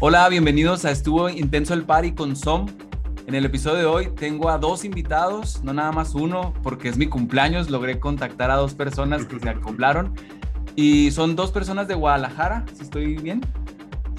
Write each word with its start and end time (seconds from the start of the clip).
Hola, 0.00 0.28
bienvenidos 0.28 0.84
a 0.84 0.92
Estuvo 0.92 1.28
Intenso 1.28 1.74
el 1.74 1.82
Party 1.82 2.12
con 2.12 2.36
Som. 2.36 2.66
En 3.26 3.34
el 3.34 3.44
episodio 3.44 3.78
de 3.78 3.84
hoy 3.84 4.08
tengo 4.14 4.48
a 4.48 4.56
dos 4.56 4.84
invitados, 4.84 5.64
no 5.64 5.72
nada 5.72 5.90
más 5.90 6.14
uno, 6.14 6.54
porque 6.62 6.88
es 6.88 6.96
mi 6.96 7.08
cumpleaños, 7.08 7.68
logré 7.68 7.98
contactar 7.98 8.52
a 8.52 8.54
dos 8.54 8.74
personas 8.74 9.26
que 9.26 9.40
se 9.40 9.48
acoplaron. 9.48 10.14
Y 10.76 11.10
son 11.10 11.34
dos 11.34 11.50
personas 11.50 11.88
de 11.88 11.96
Guadalajara, 11.96 12.64
si 12.74 12.84
estoy 12.84 13.16
bien. 13.16 13.40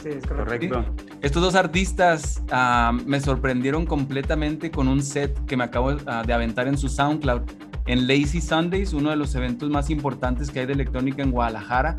Sí, 0.03 0.09
es 0.09 0.25
correcto. 0.25 0.83
Estos 1.21 1.41
dos 1.41 1.55
artistas 1.55 2.43
ah, 2.51 2.91
me 3.05 3.21
sorprendieron 3.21 3.85
completamente 3.85 4.71
con 4.71 4.89
un 4.89 5.01
set 5.01 5.45
que 5.45 5.55
me 5.55 5.63
acabo 5.63 5.95
ah, 6.07 6.23
de 6.27 6.33
aventar 6.33 6.67
en 6.67 6.77
su 6.77 6.89
SoundCloud. 6.89 7.43
En 7.85 8.05
Lazy 8.05 8.41
Sundays, 8.41 8.91
uno 8.91 9.11
de 9.11 9.15
los 9.15 9.33
eventos 9.33 9.69
más 9.69 9.89
importantes 9.89 10.51
que 10.51 10.59
hay 10.59 10.65
de 10.65 10.73
electrónica 10.73 11.23
en 11.23 11.31
Guadalajara. 11.31 11.95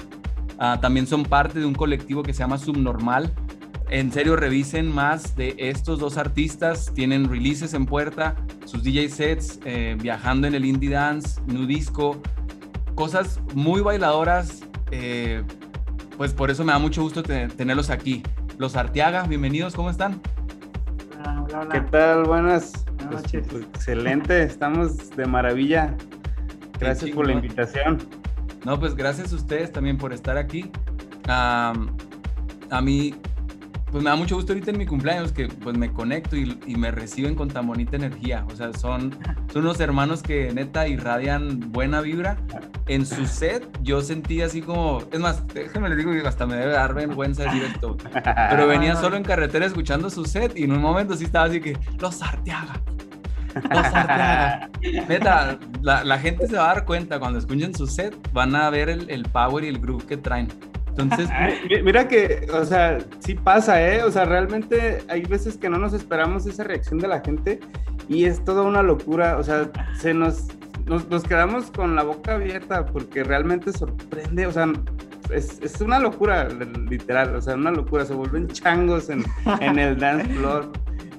Ah, 0.58 0.78
también 0.82 1.06
son 1.06 1.22
parte 1.22 1.58
de 1.58 1.64
un 1.64 1.74
colectivo 1.74 2.22
que 2.22 2.34
se 2.34 2.40
llama 2.40 2.58
Subnormal. 2.58 3.32
En 3.92 4.12
serio, 4.12 4.36
revisen 4.36 4.86
más 4.88 5.34
de 5.34 5.56
estos 5.58 5.98
dos 5.98 6.16
artistas. 6.16 6.92
Tienen 6.94 7.28
releases 7.28 7.74
en 7.74 7.86
puerta, 7.86 8.36
sus 8.64 8.84
DJ 8.84 9.08
sets, 9.08 9.58
eh, 9.64 9.96
viajando 10.00 10.46
en 10.46 10.54
el 10.54 10.64
indie 10.64 10.90
dance, 10.90 11.40
nudisco, 11.46 12.20
cosas 12.94 13.40
muy 13.54 13.80
bailadoras. 13.80 14.62
eh, 14.92 15.44
pues 16.16 16.34
por 16.34 16.50
eso 16.50 16.64
me 16.64 16.72
da 16.72 16.78
mucho 16.80 17.00
gusto 17.02 17.22
te- 17.22 17.46
tenerlos 17.48 17.88
aquí. 17.90 18.22
Los 18.58 18.74
Arteaga, 18.76 19.22
bienvenidos, 19.22 19.74
¿cómo 19.74 19.88
están? 19.88 20.20
Hola, 21.20 21.42
hola, 21.44 21.60
hola. 21.60 21.68
¿Qué 21.72 21.80
tal? 21.90 22.24
Buenas. 22.24 22.72
Buenas 22.84 23.06
Pues, 23.08 23.22
noches. 23.22 23.46
pues, 23.50 23.62
excelente, 23.74 24.42
estamos 24.42 25.10
de 25.16 25.24
maravilla. 25.26 25.94
Gracias 26.80 27.10
por 27.12 27.26
la 27.26 27.32
invitación. 27.34 27.98
No, 28.64 28.78
pues 28.80 28.94
gracias 28.96 29.32
a 29.32 29.36
ustedes 29.36 29.72
también 29.72 29.96
por 29.96 30.12
estar 30.12 30.36
aquí. 30.36 30.70
A 31.28 31.72
mí, 32.82 33.14
pues 33.90 34.04
me 34.04 34.10
da 34.10 34.16
mucho 34.16 34.36
gusto 34.36 34.52
ahorita 34.52 34.70
en 34.70 34.78
mi 34.78 34.86
cumpleaños 34.86 35.32
que 35.32 35.48
pues 35.48 35.76
me 35.76 35.92
conecto 35.92 36.36
y, 36.36 36.58
y 36.66 36.76
me 36.76 36.90
reciben 36.90 37.34
con 37.34 37.48
tan 37.48 37.66
bonita 37.66 37.96
energía. 37.96 38.44
O 38.50 38.56
sea, 38.56 38.72
son, 38.72 39.16
son 39.52 39.62
unos 39.62 39.80
hermanos 39.80 40.22
que 40.22 40.52
neta 40.52 40.86
irradian 40.86 41.72
buena 41.72 42.00
vibra. 42.00 42.36
En 42.86 43.06
su 43.06 43.26
set 43.26 43.66
yo 43.82 44.00
sentí 44.00 44.42
así 44.42 44.62
como, 44.62 45.02
es 45.12 45.20
más, 45.20 45.46
déjenme 45.48 45.88
les 45.88 45.98
digo 45.98 46.12
que 46.12 46.26
hasta 46.26 46.46
me 46.46 46.56
debe 46.56 46.72
dar 46.72 46.94
vergüenza 46.94 47.44
decir 47.44 47.64
esto. 47.64 47.96
Pero 48.50 48.66
venía 48.66 48.96
solo 48.96 49.16
en 49.16 49.22
carretera 49.22 49.66
escuchando 49.66 50.10
su 50.10 50.24
set 50.24 50.56
y 50.56 50.64
en 50.64 50.72
un 50.72 50.80
momento 50.80 51.14
sí 51.14 51.24
estaba 51.24 51.46
así 51.46 51.60
que, 51.60 51.78
los 51.98 52.22
Arteaga. 52.22 52.80
Los 53.54 53.86
Arteaga. 53.86 54.70
Neta, 55.08 55.58
la, 55.82 56.04
la 56.04 56.18
gente 56.18 56.46
se 56.46 56.56
va 56.56 56.70
a 56.70 56.74
dar 56.74 56.84
cuenta 56.84 57.18
cuando 57.20 57.38
escuchen 57.38 57.74
su 57.74 57.86
set, 57.86 58.16
van 58.32 58.56
a 58.56 58.70
ver 58.70 58.88
el, 58.88 59.08
el 59.10 59.24
power 59.24 59.64
y 59.64 59.68
el 59.68 59.78
groove 59.78 60.06
que 60.06 60.16
traen. 60.16 60.48
Entonces, 60.96 61.28
Mi- 61.70 61.82
Mira 61.82 62.08
que, 62.08 62.46
o 62.52 62.64
sea, 62.64 62.98
sí 63.20 63.34
pasa, 63.34 63.80
¿eh? 63.82 64.02
O 64.02 64.10
sea, 64.10 64.24
realmente 64.24 64.98
hay 65.08 65.22
veces 65.22 65.56
que 65.56 65.68
no 65.70 65.78
nos 65.78 65.92
esperamos 65.92 66.46
esa 66.46 66.64
reacción 66.64 66.98
de 66.98 67.08
la 67.08 67.20
gente 67.20 67.60
y 68.08 68.24
es 68.24 68.44
toda 68.44 68.62
una 68.62 68.82
locura. 68.82 69.36
O 69.38 69.42
sea, 69.44 69.70
se 69.98 70.12
nos, 70.14 70.48
nos, 70.86 71.08
nos 71.08 71.22
quedamos 71.24 71.70
con 71.70 71.94
la 71.96 72.02
boca 72.02 72.34
abierta 72.34 72.86
porque 72.86 73.22
realmente 73.24 73.72
sorprende. 73.72 74.46
O 74.46 74.52
sea, 74.52 74.66
es, 75.32 75.60
es 75.62 75.80
una 75.80 75.98
locura, 76.00 76.48
literal. 76.88 77.34
O 77.36 77.40
sea, 77.40 77.54
una 77.54 77.70
locura. 77.70 78.04
Se 78.04 78.14
vuelven 78.14 78.48
changos 78.48 79.08
en, 79.10 79.24
en 79.60 79.78
el 79.78 79.98
dance 79.98 80.26
floor. 80.34 80.72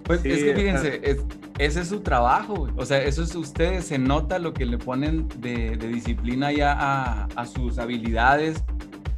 pues 0.03 0.21
Sí, 0.21 0.31
es 0.31 0.43
que 0.43 0.53
fíjense, 0.55 0.99
es- 1.03 1.23
ese 1.59 1.81
es 1.81 1.89
su 1.89 1.99
trabajo, 1.99 2.55
güey. 2.55 2.73
o 2.75 2.83
sea, 2.85 3.03
eso 3.03 3.21
es 3.21 3.35
ustedes, 3.35 3.85
se 3.85 3.99
nota 3.99 4.39
lo 4.39 4.51
que 4.51 4.65
le 4.65 4.79
ponen 4.79 5.27
de, 5.37 5.77
de 5.77 5.87
disciplina 5.89 6.51
ya 6.51 6.71
a, 6.75 7.25
a 7.35 7.45
sus 7.45 7.77
habilidades, 7.77 8.63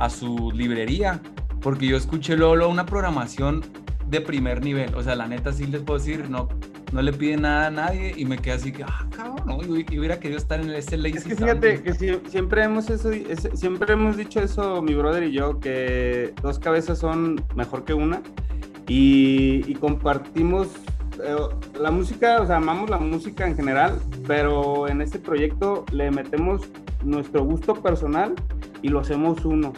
a 0.03 0.09
su 0.09 0.51
librería, 0.53 1.21
porque 1.61 1.87
yo 1.87 1.95
escuché 1.97 2.35
Lolo 2.35 2.67
una 2.69 2.85
programación 2.85 3.61
de 4.07 4.19
primer 4.21 4.63
nivel, 4.63 4.93
o 4.95 5.01
sea, 5.01 5.15
la 5.15 5.27
neta 5.27 5.51
sí 5.53 5.65
les 5.65 5.81
puedo 5.81 5.97
decir, 5.97 6.29
no, 6.29 6.49
no 6.91 7.01
le 7.01 7.13
pide 7.13 7.37
nada 7.37 7.67
a 7.67 7.71
nadie 7.71 8.13
y 8.15 8.25
me 8.25 8.37
quedé 8.37 8.53
así 8.55 8.71
que, 8.71 8.83
ah, 8.83 9.07
cabrón, 9.15 9.37
no, 9.47 9.61
yo, 9.63 9.77
yo 9.77 9.99
hubiera 9.99 10.19
querido 10.19 10.37
estar 10.37 10.59
en 10.59 10.69
ese 10.71 10.97
lazy 10.97 11.17
Es 11.17 11.23
que 11.23 11.35
fíjate 11.35 11.81
que 11.81 11.93
si- 11.93 12.19
siempre 12.29 12.63
hemos 12.63 12.89
eso, 12.89 13.11
ese- 13.11 13.55
siempre 13.55 13.93
hemos 13.93 14.17
dicho 14.17 14.39
eso, 14.41 14.81
mi 14.81 14.93
brother 14.93 15.23
y 15.23 15.31
yo, 15.31 15.59
que 15.59 16.33
dos 16.43 16.59
cabezas 16.59 16.99
son 16.99 17.41
mejor 17.55 17.85
que 17.85 17.93
una 17.93 18.21
y, 18.87 19.63
y 19.65 19.73
compartimos 19.75 20.67
eh, 21.23 21.35
la 21.79 21.89
música, 21.91 22.41
o 22.41 22.45
sea, 22.45 22.57
amamos 22.57 22.89
la 22.89 22.97
música 22.97 23.47
en 23.47 23.55
general, 23.55 23.99
pero 24.27 24.87
en 24.87 25.01
este 25.01 25.17
proyecto 25.17 25.85
le 25.91 26.11
metemos 26.11 26.61
nuestro 27.03 27.43
gusto 27.43 27.75
personal 27.81 28.33
y 28.83 28.89
lo 28.89 28.99
hacemos 28.99 29.43
uno. 29.45 29.73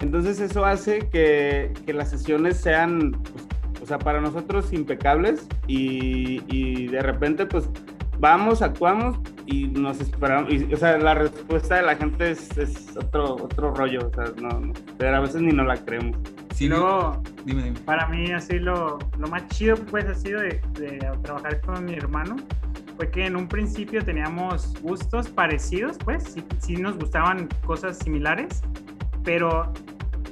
Entonces 0.00 0.40
eso 0.40 0.64
hace 0.64 1.10
que, 1.10 1.72
que 1.84 1.92
las 1.92 2.10
sesiones 2.10 2.56
sean, 2.56 3.12
pues, 3.12 3.46
o 3.82 3.86
sea, 3.86 3.98
para 3.98 4.22
nosotros 4.22 4.72
impecables 4.72 5.46
y, 5.66 6.42
y 6.48 6.88
de 6.88 7.02
repente 7.02 7.44
pues 7.44 7.68
vamos, 8.18 8.62
actuamos 8.62 9.18
y 9.46 9.66
nos 9.68 10.00
esperamos. 10.00 10.52
Y, 10.52 10.72
o 10.72 10.76
sea, 10.76 10.98
la 10.98 11.14
respuesta 11.14 11.76
de 11.76 11.82
la 11.82 11.96
gente 11.96 12.30
es, 12.30 12.56
es 12.58 12.96
otro, 12.96 13.34
otro 13.34 13.74
rollo, 13.74 14.08
o 14.08 14.14
sea, 14.14 14.32
no, 14.40 14.60
no, 14.60 14.72
pero 14.98 15.16
a 15.16 15.20
veces 15.20 15.42
ni 15.42 15.52
nos 15.52 15.66
la 15.66 15.76
creemos. 15.76 16.16
Sí, 16.54 16.68
luego, 16.68 17.22
dime, 17.44 17.62
dime. 17.64 17.78
para 17.80 18.08
mí, 18.08 18.32
así 18.32 18.58
lo, 18.58 18.98
lo 19.18 19.28
más 19.28 19.46
chido, 19.48 19.76
pues, 19.76 20.06
ha 20.06 20.14
sido 20.14 20.40
de, 20.40 20.60
de 20.72 20.98
trabajar 21.22 21.60
con 21.60 21.84
mi 21.84 21.94
hermano. 21.94 22.36
Fue 22.96 23.10
que 23.10 23.26
en 23.26 23.36
un 23.36 23.46
principio 23.46 24.02
teníamos 24.04 24.80
gustos 24.80 25.28
parecidos, 25.28 25.98
pues, 25.98 26.24
sí, 26.24 26.44
sí 26.58 26.76
nos 26.76 26.96
gustaban 26.96 27.48
cosas 27.64 27.98
similares, 27.98 28.62
pero 29.22 29.72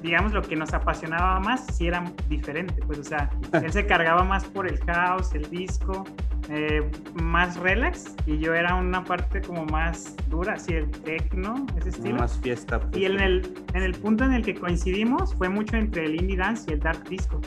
digamos 0.03 0.33
lo 0.33 0.43
que 0.43 0.55
nos 0.55 0.73
apasionaba 0.75 1.41
más 1.41 1.67
sí 1.67 1.87
era 1.87 2.05
diferente, 2.29 2.75
pues, 2.87 2.99
o 2.99 3.05
sea, 3.05 3.31
él 3.53 3.73
se 3.73 3.87
cargaba 3.87 4.25
más 4.25 4.45
por 4.45 4.67
el 4.67 4.79
house, 4.85 5.35
el 5.35 5.49
disco, 5.51 6.05
eh, 6.51 6.91
más 7.15 7.57
relax, 7.57 8.15
y 8.27 8.39
yo 8.39 8.55
era 8.55 8.75
una 8.75 9.03
parte 9.03 9.41
como 9.41 9.65
más 9.65 10.15
dura, 10.29 10.55
así 10.55 10.75
el 10.75 10.91
techno, 10.91 11.67
ese 11.79 11.89
estilo. 11.89 12.17
Más 12.17 12.39
fiesta. 12.39 12.81
pues. 12.81 12.97
Y 12.97 13.07
en 13.07 13.19
el, 13.19 13.55
en 13.73 13.83
el 13.83 13.93
punto 13.93 14.25
en 14.25 14.35
el 14.35 14.45
que 14.45 14.55
coincidimos 14.55 15.35
fue 15.35 15.49
mucho 15.49 15.77
entre 15.77 16.05
el 16.05 16.21
indie 16.21 16.37
dance 16.37 16.65
y 16.69 16.75
el 16.75 16.81
dark 16.81 17.03
disco. 17.09 17.41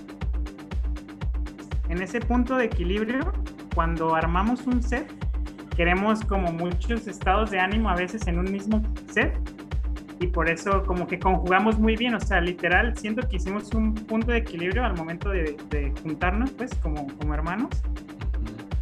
En 1.89 2.01
ese 2.01 2.19
punto 2.19 2.55
de 2.57 2.66
equilibrio, 2.66 3.31
cuando 3.77 4.15
armamos 4.15 4.65
un 4.65 4.81
set, 4.81 5.07
queremos 5.75 6.25
como 6.25 6.51
muchos 6.51 7.07
estados 7.07 7.51
de 7.51 7.59
ánimo 7.59 7.91
a 7.91 7.95
veces 7.95 8.25
en 8.25 8.39
un 8.39 8.51
mismo 8.51 8.81
set 9.07 9.38
y 10.19 10.25
por 10.25 10.49
eso 10.49 10.81
como 10.81 11.05
que 11.05 11.19
conjugamos 11.19 11.77
muy 11.77 11.95
bien, 11.95 12.16
o 12.16 12.19
sea, 12.19 12.41
literal, 12.41 12.97
siento 12.97 13.29
que 13.29 13.35
hicimos 13.35 13.71
un 13.75 13.93
punto 13.93 14.31
de 14.31 14.39
equilibrio 14.39 14.83
al 14.83 14.97
momento 14.97 15.29
de, 15.29 15.55
de 15.69 15.93
juntarnos, 16.01 16.49
pues, 16.53 16.73
como, 16.81 17.05
como 17.19 17.35
hermanos 17.35 17.69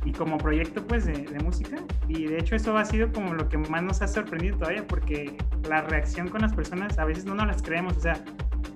y 0.06 0.14
como 0.14 0.38
proyecto 0.38 0.82
pues 0.88 1.04
de, 1.06 1.24
de, 1.24 1.44
música. 1.44 1.76
Y 2.08 2.28
de 2.28 2.40
hecho 2.40 2.56
eso 2.56 2.78
ha 2.78 2.86
sido 2.86 3.12
como 3.12 3.34
lo 3.34 3.50
que 3.50 3.58
más 3.58 3.84
nos 3.84 4.02
ha 4.02 4.08
sorprendido 4.08 4.58
todavía 4.60 4.88
porque 4.88 5.36
la 5.68 5.82
reacción 5.82 6.30
con 6.30 6.40
las 6.40 6.54
personas 6.54 6.98
a 7.00 7.04
veces 7.04 7.26
no 7.26 7.36
nos 7.36 7.48
las 7.48 7.62
creemos, 7.62 7.98
o 7.98 8.00
sea, 8.00 8.24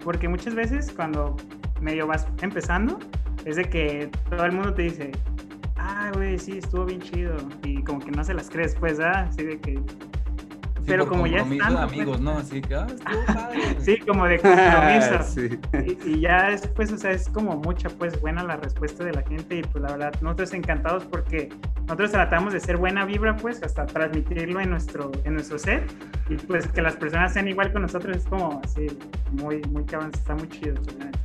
porque 0.03 0.27
muchas 0.27 0.53
veces 0.53 0.91
cuando 0.93 1.37
medio 1.79 2.07
vas 2.07 2.27
empezando 2.41 2.99
es 3.45 3.55
de 3.55 3.63
que 3.63 4.09
todo 4.29 4.43
el 4.43 4.51
mundo 4.51 4.73
te 4.73 4.81
dice, 4.81 5.11
ah, 5.79 6.11
güey, 6.13 6.37
sí, 6.37 6.57
estuvo 6.57 6.85
bien 6.85 7.01
chido 7.01 7.35
y 7.63 7.83
como 7.83 7.99
que 7.99 8.11
no 8.11 8.23
se 8.23 8.33
las 8.33 8.49
crees 8.49 8.75
pues, 8.75 8.99
¿ah? 8.99 9.27
Así 9.29 9.43
de 9.43 9.59
que... 9.59 9.75
Sí, 9.75 10.85
pero 10.95 11.07
como 11.07 11.27
ya 11.27 11.39
están, 11.39 11.57
pues, 11.57 11.77
amigos, 11.77 12.19
¿no? 12.19 12.31
Así 12.31 12.61
que, 12.61 12.73
ah, 12.73 12.87
estuvo 12.87 13.25
padre. 13.33 13.61
Sí, 13.79 13.97
como 13.99 14.25
de 14.25 14.39
compromiso. 14.39 15.23
sí. 15.23 15.59
Y, 15.85 16.09
y 16.09 16.21
ya 16.21 16.49
después, 16.49 16.91
o 16.91 16.97
sea, 16.97 17.11
es 17.11 17.29
como 17.29 17.57
mucha, 17.57 17.89
pues, 17.89 18.19
buena 18.19 18.43
la 18.43 18.57
respuesta 18.57 19.03
de 19.03 19.13
la 19.13 19.21
gente 19.21 19.57
y 19.57 19.61
pues 19.61 19.83
la 19.83 19.91
verdad, 19.91 20.13
nosotros 20.21 20.53
encantados 20.53 21.05
porque 21.05 21.49
nosotros 21.81 22.11
tratamos 22.11 22.53
de 22.53 22.59
ser 22.59 22.77
buena 22.77 23.05
vibra, 23.05 23.35
pues, 23.35 23.61
hasta 23.61 23.85
transmitirlo 23.85 24.59
en 24.61 24.69
nuestro, 24.71 25.11
en 25.25 25.35
nuestro 25.35 25.59
set 25.59 25.83
y 26.29 26.35
pues 26.35 26.67
que 26.67 26.81
las 26.81 26.95
personas 26.95 27.33
sean 27.33 27.47
igual 27.47 27.71
con 27.71 27.81
nosotros 27.81 28.17
es 28.17 28.25
como 28.25 28.61
así, 28.63 28.87
muy, 29.31 29.61
muy 29.69 29.83
cabrón, 29.85 30.11
está 30.13 30.35
muy 30.35 30.47
chido. 30.49 30.75
pues, 30.75 30.97
neta. 30.97 31.19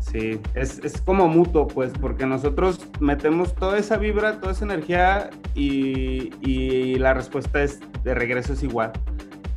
Sí, 0.00 0.40
es, 0.54 0.78
es 0.80 1.00
como 1.02 1.28
mutuo, 1.28 1.68
pues, 1.68 1.92
porque 2.00 2.26
nosotros 2.26 2.88
metemos 3.00 3.54
toda 3.54 3.78
esa 3.78 3.96
vibra, 3.96 4.40
toda 4.40 4.52
esa 4.52 4.64
energía 4.64 5.30
y, 5.54 6.32
y 6.40 6.96
la 6.96 7.14
respuesta 7.14 7.62
es 7.62 7.80
de 8.02 8.14
regreso 8.14 8.54
es 8.54 8.62
igual. 8.62 8.92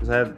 O 0.01 0.05
sea, 0.05 0.33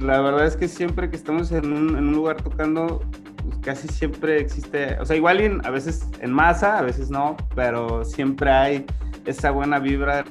la 0.00 0.20
verdad 0.20 0.46
es 0.46 0.56
que 0.56 0.66
siempre 0.66 1.10
que 1.10 1.16
estamos 1.16 1.52
en 1.52 1.72
un, 1.72 1.90
en 1.96 2.08
un 2.08 2.14
lugar 2.14 2.38
tocando, 2.42 3.00
pues, 3.44 3.58
casi 3.62 3.86
siempre 3.88 4.40
existe, 4.40 4.96
o 4.98 5.04
sea, 5.04 5.14
igual 5.14 5.40
en- 5.40 5.64
a 5.66 5.70
veces 5.70 6.08
en 6.20 6.32
masa, 6.32 6.78
a 6.78 6.82
veces 6.82 7.10
no, 7.10 7.36
pero 7.54 8.04
siempre 8.04 8.50
hay 8.50 8.86
esa 9.26 9.50
buena 9.50 9.78
vibra 9.78 10.24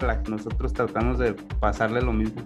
a 0.00 0.04
la 0.04 0.22
que 0.22 0.30
nosotros 0.30 0.72
tratamos 0.72 1.18
de 1.18 1.34
pasarle 1.60 2.00
lo 2.02 2.12
mismo. 2.12 2.42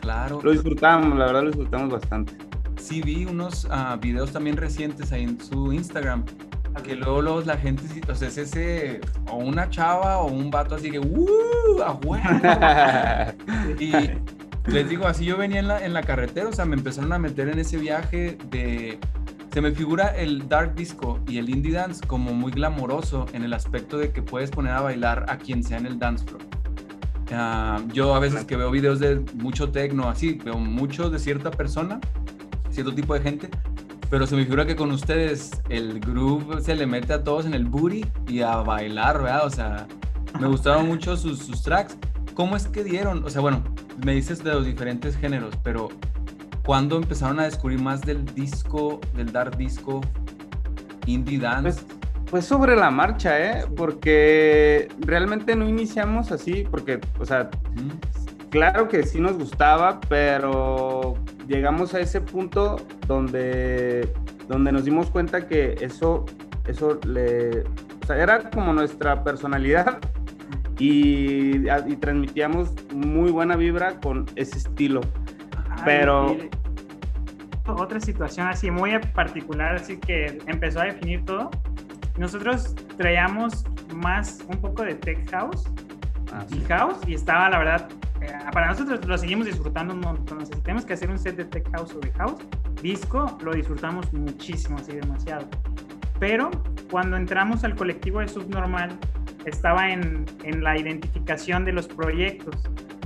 Claro. 0.00 0.40
Lo 0.42 0.52
disfrutamos, 0.52 1.18
la 1.18 1.26
verdad 1.26 1.42
lo 1.42 1.48
disfrutamos 1.48 1.90
bastante. 1.90 2.32
Sí 2.78 3.02
vi 3.02 3.26
unos 3.26 3.66
ah, 3.70 3.98
videos 4.00 4.32
también 4.32 4.56
recientes 4.56 5.12
ahí 5.12 5.24
en 5.24 5.40
su 5.40 5.72
Instagram. 5.72 6.24
Que 6.82 6.94
luego, 6.94 7.22
luego 7.22 7.40
la 7.40 7.56
gente, 7.56 7.82
o 8.08 8.14
sea, 8.14 8.28
es 8.28 8.38
ese, 8.38 9.00
o 9.28 9.36
una 9.36 9.68
chava 9.68 10.18
o 10.18 10.28
un 10.28 10.48
vato 10.48 10.76
así 10.76 10.92
que, 10.92 11.00
¡uh! 11.00 11.82
¡A 11.84 11.94
huevo! 11.94 12.18
Y 13.80 13.92
les 14.70 14.88
digo, 14.88 15.06
así 15.06 15.24
yo 15.24 15.36
venía 15.36 15.60
en 15.60 15.66
la, 15.66 15.84
en 15.84 15.92
la 15.92 16.02
carretera, 16.02 16.48
o 16.48 16.52
sea, 16.52 16.66
me 16.66 16.76
empezaron 16.76 17.12
a 17.12 17.18
meter 17.18 17.48
en 17.48 17.58
ese 17.58 17.78
viaje 17.78 18.38
de... 18.50 18.98
Se 19.52 19.62
me 19.62 19.72
figura 19.72 20.14
el 20.14 20.48
dark 20.48 20.74
disco 20.74 21.18
y 21.26 21.38
el 21.38 21.48
indie 21.48 21.72
dance 21.72 22.06
como 22.06 22.32
muy 22.32 22.52
glamoroso 22.52 23.26
en 23.32 23.42
el 23.42 23.54
aspecto 23.54 23.96
de 23.96 24.12
que 24.12 24.22
puedes 24.22 24.50
poner 24.50 24.72
a 24.72 24.82
bailar 24.82 25.24
a 25.28 25.38
quien 25.38 25.64
sea 25.64 25.78
en 25.78 25.86
el 25.86 25.98
dance 25.98 26.24
floor. 26.26 26.42
Ah, 27.32 27.80
yo 27.92 28.14
a 28.14 28.20
veces 28.20 28.44
que 28.44 28.56
veo 28.56 28.70
videos 28.70 29.00
de 29.00 29.20
mucho 29.34 29.70
techno, 29.70 30.08
así, 30.08 30.34
veo 30.44 30.58
mucho 30.58 31.10
de 31.10 31.18
cierta 31.18 31.50
persona, 31.50 31.98
cierto 32.70 32.94
tipo 32.94 33.14
de 33.14 33.20
gente, 33.20 33.50
pero 34.10 34.26
se 34.26 34.36
me 34.36 34.44
figura 34.44 34.66
que 34.66 34.76
con 34.76 34.90
ustedes 34.90 35.60
el 35.68 36.00
groove 36.00 36.62
se 36.62 36.74
le 36.74 36.86
mete 36.86 37.12
a 37.12 37.24
todos 37.24 37.46
en 37.46 37.54
el 37.54 37.66
booty 37.66 38.06
y 38.26 38.40
a 38.40 38.56
bailar, 38.56 39.22
¿verdad? 39.22 39.46
O 39.46 39.50
sea, 39.50 39.86
me 40.40 40.46
gustaron 40.48 40.86
mucho 40.86 41.16
sus, 41.16 41.40
sus 41.40 41.62
tracks. 41.62 41.96
¿Cómo 42.34 42.56
es 42.56 42.68
que 42.68 42.84
dieron? 42.84 43.24
O 43.24 43.30
sea, 43.30 43.40
bueno, 43.40 43.62
me 44.04 44.14
dices 44.14 44.42
de 44.42 44.52
los 44.52 44.64
diferentes 44.64 45.16
géneros, 45.16 45.54
pero 45.62 45.88
¿cuándo 46.64 46.96
empezaron 46.96 47.40
a 47.40 47.44
descubrir 47.44 47.80
más 47.80 48.00
del 48.00 48.24
disco, 48.34 49.00
del 49.14 49.32
dark 49.32 49.56
disco, 49.56 50.00
indie 51.06 51.38
dance? 51.38 51.82
Pues, 51.82 51.98
pues 52.30 52.44
sobre 52.44 52.76
la 52.76 52.90
marcha, 52.90 53.40
¿eh? 53.40 53.64
Porque 53.76 54.88
realmente 55.00 55.56
no 55.56 55.68
iniciamos 55.68 56.30
así, 56.30 56.64
porque, 56.70 57.00
o 57.18 57.24
sea. 57.24 57.50
Claro 58.50 58.88
que 58.88 59.02
sí 59.04 59.20
nos 59.20 59.38
gustaba, 59.38 60.00
pero 60.08 61.14
llegamos 61.46 61.94
a 61.94 62.00
ese 62.00 62.20
punto 62.20 62.76
donde, 63.06 64.12
donde 64.48 64.72
nos 64.72 64.84
dimos 64.84 65.10
cuenta 65.10 65.46
que 65.46 65.76
eso, 65.80 66.24
eso 66.66 66.98
le, 67.06 67.62
o 68.02 68.06
sea, 68.06 68.16
era 68.16 68.50
como 68.50 68.72
nuestra 68.72 69.22
personalidad 69.24 69.98
y, 70.78 71.68
y 71.68 71.96
transmitíamos 72.00 72.72
muy 72.94 73.30
buena 73.30 73.56
vibra 73.56 73.98
con 74.00 74.26
ese 74.36 74.58
estilo. 74.58 75.00
Ay, 75.70 75.82
Pero- 75.84 76.36
Otra 77.66 78.00
situación 78.00 78.46
así 78.48 78.70
muy 78.70 78.98
particular, 79.14 79.74
así 79.74 79.98
que 79.98 80.38
empezó 80.46 80.80
a 80.80 80.84
definir 80.84 81.24
todo. 81.26 81.50
Nosotros 82.16 82.74
traíamos 82.96 83.64
más 83.94 84.40
un 84.48 84.58
poco 84.60 84.82
de 84.84 84.94
tech 84.94 85.30
house 85.30 85.64
y 86.50 86.60
house 86.66 86.96
y 87.06 87.14
estaba 87.14 87.48
la 87.50 87.58
verdad 87.58 87.88
para 88.52 88.68
nosotros 88.68 89.04
lo 89.06 89.18
seguimos 89.18 89.46
disfrutando 89.46 89.94
un 89.94 90.00
montón. 90.00 90.42
O 90.42 90.46
sea, 90.46 90.56
si 90.56 90.62
tenemos 90.62 90.84
que 90.84 90.94
hacer 90.94 91.10
un 91.10 91.18
set 91.18 91.36
de 91.36 91.44
tech 91.44 91.70
house 91.72 91.94
o 91.94 92.00
de 92.00 92.12
house, 92.12 92.40
disco 92.82 93.38
lo 93.42 93.52
disfrutamos 93.52 94.12
muchísimo, 94.12 94.78
así 94.78 94.92
demasiado. 94.92 95.46
Pero 96.18 96.50
cuando 96.90 97.16
entramos 97.16 97.64
al 97.64 97.74
colectivo 97.76 98.20
de 98.20 98.28
Subnormal, 98.28 98.98
estaba 99.44 99.90
en, 99.90 100.24
en 100.44 100.62
la 100.62 100.76
identificación 100.78 101.64
de 101.64 101.72
los 101.72 101.86
proyectos, 101.86 102.56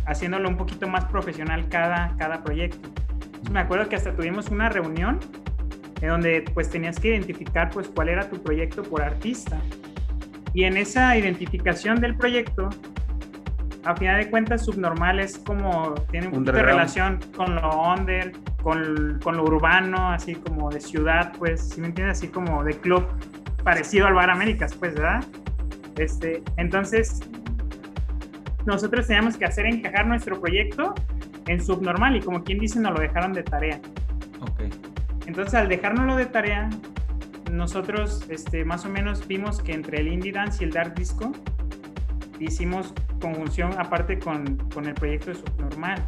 haciéndolo 0.07 0.49
un 0.49 0.57
poquito 0.57 0.89
más 0.89 1.05
profesional 1.07 1.69
cada, 1.69 2.17
cada 2.17 2.43
proyecto. 2.43 2.89
Entonces, 3.25 3.51
me 3.51 3.61
acuerdo 3.61 3.89
que 3.89 3.97
hasta 3.97 4.15
tuvimos 4.15 4.49
una 4.49 4.69
reunión 4.69 5.19
en 6.01 6.09
donde 6.09 6.45
pues 6.53 6.69
tenías 6.69 6.99
que 6.99 7.09
identificar 7.09 7.71
pues 7.71 7.89
cuál 7.89 8.09
era 8.09 8.29
tu 8.29 8.43
proyecto 8.43 8.83
por 8.83 9.03
artista. 9.03 9.61
Y 10.53 10.65
en 10.65 10.77
esa 10.77 11.17
identificación 11.17 12.01
del 12.01 12.17
proyecto, 12.17 12.69
a 13.85 13.97
final 13.97 14.23
de 14.23 14.31
cuentas, 14.31 14.65
Subnormal 14.65 15.19
es 15.21 15.39
como, 15.39 15.95
tiene 16.11 16.29
un 16.29 16.33
poquito 16.33 16.53
de 16.53 16.59
Underground. 16.61 16.67
relación 16.67 17.21
con 17.37 17.55
lo 17.57 17.93
under, 17.93 18.33
con, 18.63 19.19
con 19.23 19.37
lo 19.37 19.45
urbano, 19.45 20.11
así 20.11 20.35
como 20.37 20.71
de 20.71 20.81
ciudad, 20.81 21.33
pues, 21.39 21.71
si 21.71 21.81
me 21.81 21.89
entiendes, 21.89 22.19
así 22.19 22.29
como 22.29 22.63
de 22.63 22.75
club, 22.75 23.07
parecido 23.65 24.07
al 24.07 24.15
Bar 24.15 24.31
Américas, 24.31 24.75
pues, 24.75 24.95
¿verdad? 24.95 25.25
Este, 25.97 26.43
entonces, 26.57 27.21
nosotros 28.65 29.07
teníamos 29.07 29.37
que 29.37 29.45
hacer 29.45 29.67
encajar 29.67 30.07
nuestro 30.07 30.41
proyecto 30.41 30.95
en 31.47 31.61
Subnormal 31.61 32.17
y 32.17 32.21
como 32.21 32.45
quien 32.45 32.59
dice, 32.59 32.79
nos 32.79 32.93
lo 32.93 33.01
dejaron 33.01 33.33
de 33.33 33.43
tarea. 33.43 33.81
Ok. 34.41 34.63
Entonces, 35.27 35.55
al 35.55 35.69
dejárnoslo 35.69 36.17
de 36.17 36.27
tarea, 36.27 36.71
nosotros 37.51 38.25
este, 38.29 38.65
más 38.65 38.85
o 38.85 38.89
menos 38.89 39.27
vimos 39.27 39.61
que 39.61 39.73
entre 39.73 40.01
el 40.01 40.09
indie 40.09 40.33
dance 40.33 40.63
y 40.63 40.69
el 40.69 40.73
dark 40.73 40.95
disco 40.95 41.33
hicimos 42.45 42.93
conjunción 43.21 43.73
aparte 43.79 44.19
con, 44.19 44.57
con 44.75 44.87
el 44.87 44.95
proyecto 44.95 45.31
de 45.31 45.37
Subnormal. 45.37 46.05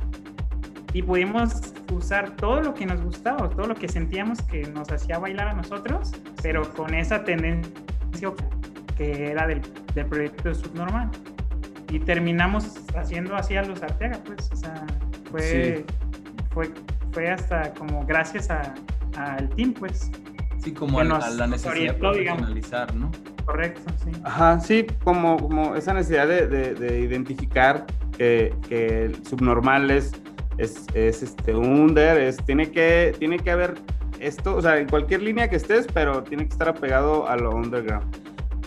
Y 0.93 1.03
pudimos 1.03 1.75
usar 1.93 2.31
todo 2.37 2.61
lo 2.61 2.73
que 2.75 2.87
nos 2.87 3.01
gustaba, 3.03 3.49
todo 3.51 3.67
lo 3.67 3.75
que 3.75 3.89
sentíamos 3.89 4.41
que 4.43 4.63
nos 4.69 4.91
hacía 4.93 5.19
bailar 5.19 5.49
a 5.49 5.53
nosotros, 5.55 6.13
pero 6.43 6.73
con 6.75 6.95
esa 6.95 7.25
tendencia 7.25 8.31
que 8.97 9.31
era 9.33 9.47
del, 9.49 9.61
del 9.95 10.07
proyecto 10.07 10.49
de 10.51 10.55
Subnormal. 10.55 11.11
Y 11.91 11.99
terminamos 11.99 12.77
haciendo 12.97 13.35
así 13.35 13.57
a 13.57 13.63
los 13.63 13.83
Arteaga, 13.83 14.19
pues, 14.25 14.51
o 14.53 14.57
sea, 14.57 14.87
fue, 15.31 15.85
fue, 16.53 16.71
fue 17.13 17.31
hasta 17.31 17.73
como 17.75 18.05
gracias 18.07 18.51
a- 18.51 18.75
al 19.17 19.49
team, 19.51 19.73
pues, 19.75 20.11
Sí, 20.63 20.73
como 20.73 21.01
a, 21.01 21.05
nos- 21.05 21.25
a 21.25 21.31
la 21.31 21.47
necesidad 21.49 21.93
de 21.93 21.99
profesionalizar, 21.99 22.95
¿no? 22.95 23.11
Correcto, 23.45 23.81
sí. 24.05 24.11
Ajá, 24.25 24.61
sí, 24.61 24.87
como, 25.03 25.37
como 25.39 25.75
esa 25.77 25.95
necesidad 25.95 26.27
de, 26.29 26.47
de- 26.47 26.75
de 26.75 27.01
identificar 27.01 27.87
que, 28.17 28.55
que 28.69 29.05
el 29.05 29.25
subnormal 29.27 29.91
es, 29.91 30.13
es, 30.59 30.87
es, 30.95 31.23
este 31.23 31.55
under, 31.55 32.19
es, 32.21 32.37
tiene, 32.45 32.71
que, 32.71 33.15
tiene 33.19 33.39
que 33.39 33.51
haber 33.51 33.75
esto, 34.21 34.57
o 34.57 34.63
sea, 34.63 34.79
en 34.79 34.89
cualquier 34.89 35.23
línea 35.23 35.49
que 35.49 35.57
estés, 35.57 35.87
pero 35.93 36.23
tiene 36.23 36.45
que 36.45 36.51
estar 36.53 36.69
apegado 36.69 37.29
a 37.29 37.37
lo 37.37 37.51
underground. 37.51 38.05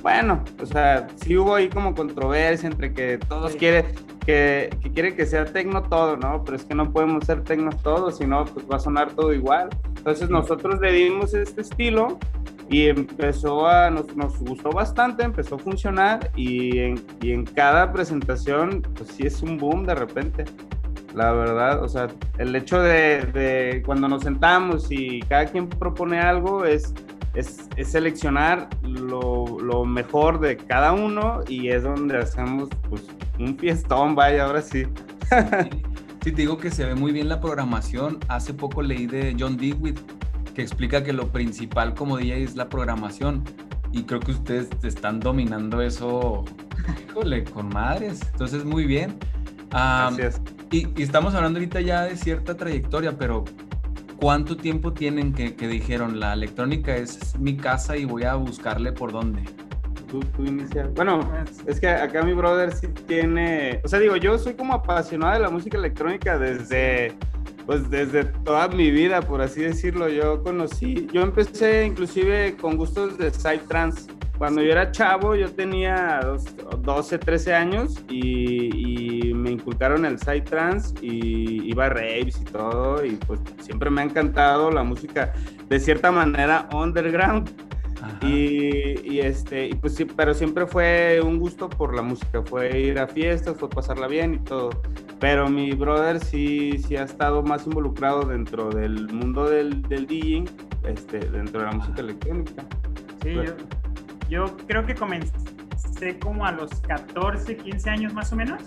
Bueno, 0.02 0.44
o 0.62 0.66
sea, 0.66 1.08
sí 1.16 1.36
hubo 1.38 1.56
ahí 1.56 1.70
como 1.70 1.94
controversia 1.96 2.70
entre 2.70 2.94
que 2.94 3.18
todos 3.18 3.54
Sí. 3.54 3.58
quieren 3.58 3.86
que, 4.26 4.70
que 4.82 4.92
quieren 4.92 5.16
que 5.16 5.26
sea 5.26 5.46
tecno 5.46 5.82
todo, 5.84 6.18
¿no? 6.18 6.44
Pero 6.44 6.58
es 6.58 6.66
que 6.66 6.76
no 6.76 6.92
podemos 6.92 7.26
ser 7.26 7.44
tecnos 7.46 7.82
todos, 7.82 8.18
si 8.18 8.28
no, 8.28 8.44
pues 8.46 8.66
va 8.70 8.76
a 8.76 8.80
sonar 8.80 9.12
todo 9.12 9.34
igual. 9.34 9.70
Entonces 9.96 10.30
nosotros 10.30 10.80
le 10.82 10.92
dimos 10.92 11.34
este 11.34 11.62
estilo 11.62 12.20
y 12.70 12.88
empezó 12.88 13.68
a, 13.68 13.90
nos, 13.90 14.16
nos 14.16 14.38
gustó 14.40 14.70
bastante, 14.72 15.24
empezó 15.24 15.56
a 15.56 15.60
funcionar 15.60 16.32
y 16.36 16.80
en, 16.80 17.06
y 17.22 17.32
en 17.32 17.46
cada 17.46 17.92
presentación, 17.94 18.82
pues 18.96 19.10
sí 19.10 19.26
es 19.26 19.42
un 19.42 19.58
boom 19.58 19.86
de 19.86 19.96
repente. 19.96 20.46
La 21.14 21.32
verdad, 21.32 21.84
o 21.84 21.88
sea, 21.88 22.08
el 22.38 22.56
hecho 22.56 22.80
de, 22.82 23.26
de 23.34 23.82
cuando 23.86 24.08
nos 24.08 24.24
sentamos 24.24 24.88
y 24.92 25.22
cada 25.22 25.46
quien 25.46 25.68
propone 25.68 26.20
algo 26.20 26.66
es, 26.66 26.94
es, 27.34 27.70
es 27.76 27.92
seleccionar 27.92 28.70
lo, 28.84 29.60
lo 29.60 29.86
mejor 29.86 30.40
de 30.40 30.58
cada 30.58 30.92
uno 30.92 31.40
y 31.48 31.70
es 31.70 31.84
donde 31.84 32.18
hacemos 32.18 32.70
pues 32.90 33.08
un 33.40 33.58
fiestón, 33.58 34.14
vaya, 34.16 34.46
ahora 34.46 34.62
sí. 34.62 34.86
Sí, 36.24 36.34
te 36.34 36.42
digo 36.42 36.58
que 36.58 36.72
se 36.72 36.86
ve 36.86 36.94
muy 36.94 37.14
bien 37.14 37.30
la 37.30 37.40
programación. 37.40 38.20
Hace 38.28 38.54
poco 38.54 38.82
leí 38.82 39.06
de 39.06 39.34
John 39.40 39.56
Dewey 39.56 39.94
que 40.58 40.64
explica 40.64 41.04
que 41.04 41.14
lo 41.14 41.28
principal 41.28 41.94
como 41.94 42.18
DJ 42.18 42.42
es 42.42 42.56
la 42.56 42.68
programación. 42.68 43.44
Y 43.92 44.06
creo 44.06 44.20
que 44.20 44.32
ustedes 44.32 44.70
están 44.82 45.20
dominando 45.20 45.84
eso, 45.84 46.46
híjole, 47.08 47.44
con 47.44 47.70
madres. 47.70 48.22
Entonces, 48.32 48.66
muy 48.66 48.86
bien. 48.86 49.20
Am, 49.70 50.16
Gracias. 50.16 50.42
y, 50.72 50.88
y 51.00 51.04
estamos 51.04 51.36
hablando 51.36 51.60
ahorita 51.60 51.80
ya 51.82 52.06
de 52.06 52.18
cierta 52.18 52.58
trayectoria, 52.58 53.16
pero 53.20 53.46
¿cuánto 54.20 54.58
tiempo 54.58 54.94
tienen 54.94 55.32
que, 55.32 55.56
que 55.56 55.68
dijeron 55.68 56.20
la 56.20 56.34
electrónica 56.34 56.96
es 56.96 57.38
mi 57.38 57.56
casa 57.56 57.96
y 57.96 58.06
voy 58.06 58.24
a 58.24 58.34
buscarle 58.34 58.92
por 58.94 59.12
dónde? 59.12 59.44
Tú, 60.10 60.22
tú 60.22 60.44
inicia. 60.44 60.90
Bueno, 60.96 61.20
es 61.68 61.80
que 61.80 61.88
acá 61.88 62.24
mi 62.24 62.34
brother 62.34 62.74
sí 62.74 62.88
tiene, 63.06 63.80
o 63.84 63.88
sea, 63.88 64.00
digo, 64.00 64.16
yo 64.16 64.40
soy 64.40 64.56
como 64.56 64.74
apasionado 64.74 65.34
de 65.34 65.40
la 65.40 65.52
música 65.52 65.78
electrónica 65.78 66.40
desde, 66.40 67.14
pues 67.68 67.90
desde 67.90 68.24
toda 68.24 68.70
mi 68.70 68.90
vida, 68.90 69.22
por 69.22 69.42
así 69.42 69.62
decirlo. 69.62 70.08
Yo 70.08 70.42
conocí, 70.42 71.08
yo 71.12 71.22
empecé 71.22 71.86
inclusive 71.86 72.56
con 72.56 72.78
gustos 72.78 73.18
de 73.18 73.30
psytrance. 73.30 74.10
Cuando 74.38 74.62
yo 74.62 74.72
era 74.72 74.92
chavo, 74.92 75.36
yo 75.36 75.52
tenía 75.52 76.22
dos- 76.24 76.46
12, 76.80 77.18
13 77.18 77.54
años 77.54 78.02
y, 78.10 79.34
me 79.34 79.52
inculcaron 79.52 80.04
el 80.06 80.18
psytrance 80.18 80.94
y 81.02 81.70
iba 81.70 81.86
a 81.86 81.90
raves 81.90 82.40
y 82.42 82.46
todo 82.46 83.06
y 83.06 83.12
pues 83.12 83.40
siempre 83.62 83.90
me 83.90 84.02
ha 84.02 84.04
encantado 84.04 84.72
la 84.72 84.84
música 84.84 85.32
de 85.70 85.80
cierta 85.80 86.12
manera 86.12 86.68
underground. 86.74 87.50
Y, 88.22 89.00
y, 89.04 89.20
este, 89.22 89.68
y 89.68 89.74
pues 89.74 89.96
sí, 89.96 90.06
pero 90.06 90.34
siempre 90.34 90.68
fue 90.68 91.20
un 91.24 91.40
gusto 91.40 91.70
por 91.70 91.96
la 91.96 92.02
música, 92.02 92.42
fue 92.44 92.80
ir 92.80 93.00
a 93.00 93.08
fiestas, 93.08 93.58
fue 93.58 93.70
pasarla 93.70 94.08
bien 94.08 94.36
y 94.36 94.40
todo. 94.40 94.70
Pero 95.20 95.50
mi 95.50 95.72
brother 95.72 96.20
sí, 96.20 96.78
sí 96.78 96.96
ha 96.96 97.04
estado 97.04 97.42
más 97.42 97.66
involucrado 97.66 98.22
dentro 98.22 98.70
del 98.70 99.12
mundo 99.12 99.50
del, 99.50 99.82
del 99.84 100.06
DJing 100.06 100.46
este, 100.84 101.20
dentro 101.20 101.62
de 101.62 101.66
la 101.68 101.72
música 101.74 102.02
electrónica. 102.02 102.64
Sí, 103.24 103.34
yo, 103.34 103.44
yo 104.30 104.58
creo 104.68 104.86
que 104.86 104.94
comencé 104.94 106.20
como 106.20 106.46
a 106.46 106.52
los 106.52 106.70
14, 106.82 107.58
15 107.58 107.90
años 107.90 108.14
más 108.14 108.32
o 108.32 108.36
menos. 108.36 108.62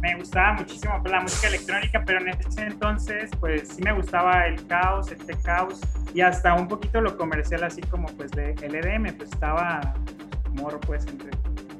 Me 0.00 0.14
gustaba 0.16 0.52
muchísimo 0.54 0.98
pues, 1.02 1.12
la 1.12 1.20
música 1.20 1.48
electrónica, 1.48 2.02
pero 2.06 2.20
en 2.20 2.28
ese 2.28 2.62
entonces, 2.66 3.30
pues 3.40 3.68
sí 3.68 3.82
me 3.82 3.92
gustaba 3.92 4.46
el 4.46 4.64
caos, 4.66 5.10
el 5.10 5.18
tech 5.18 5.42
house 5.44 5.80
y 6.14 6.20
hasta 6.20 6.54
un 6.54 6.68
poquito 6.68 7.00
lo 7.00 7.16
comercial, 7.16 7.64
así 7.64 7.80
como 7.82 8.06
pues 8.16 8.30
de 8.32 8.54
LDM, 8.54 9.16
pues 9.16 9.30
estaba 9.32 9.80
moro, 10.54 10.78
pues 10.80 11.06
entre 11.06 11.30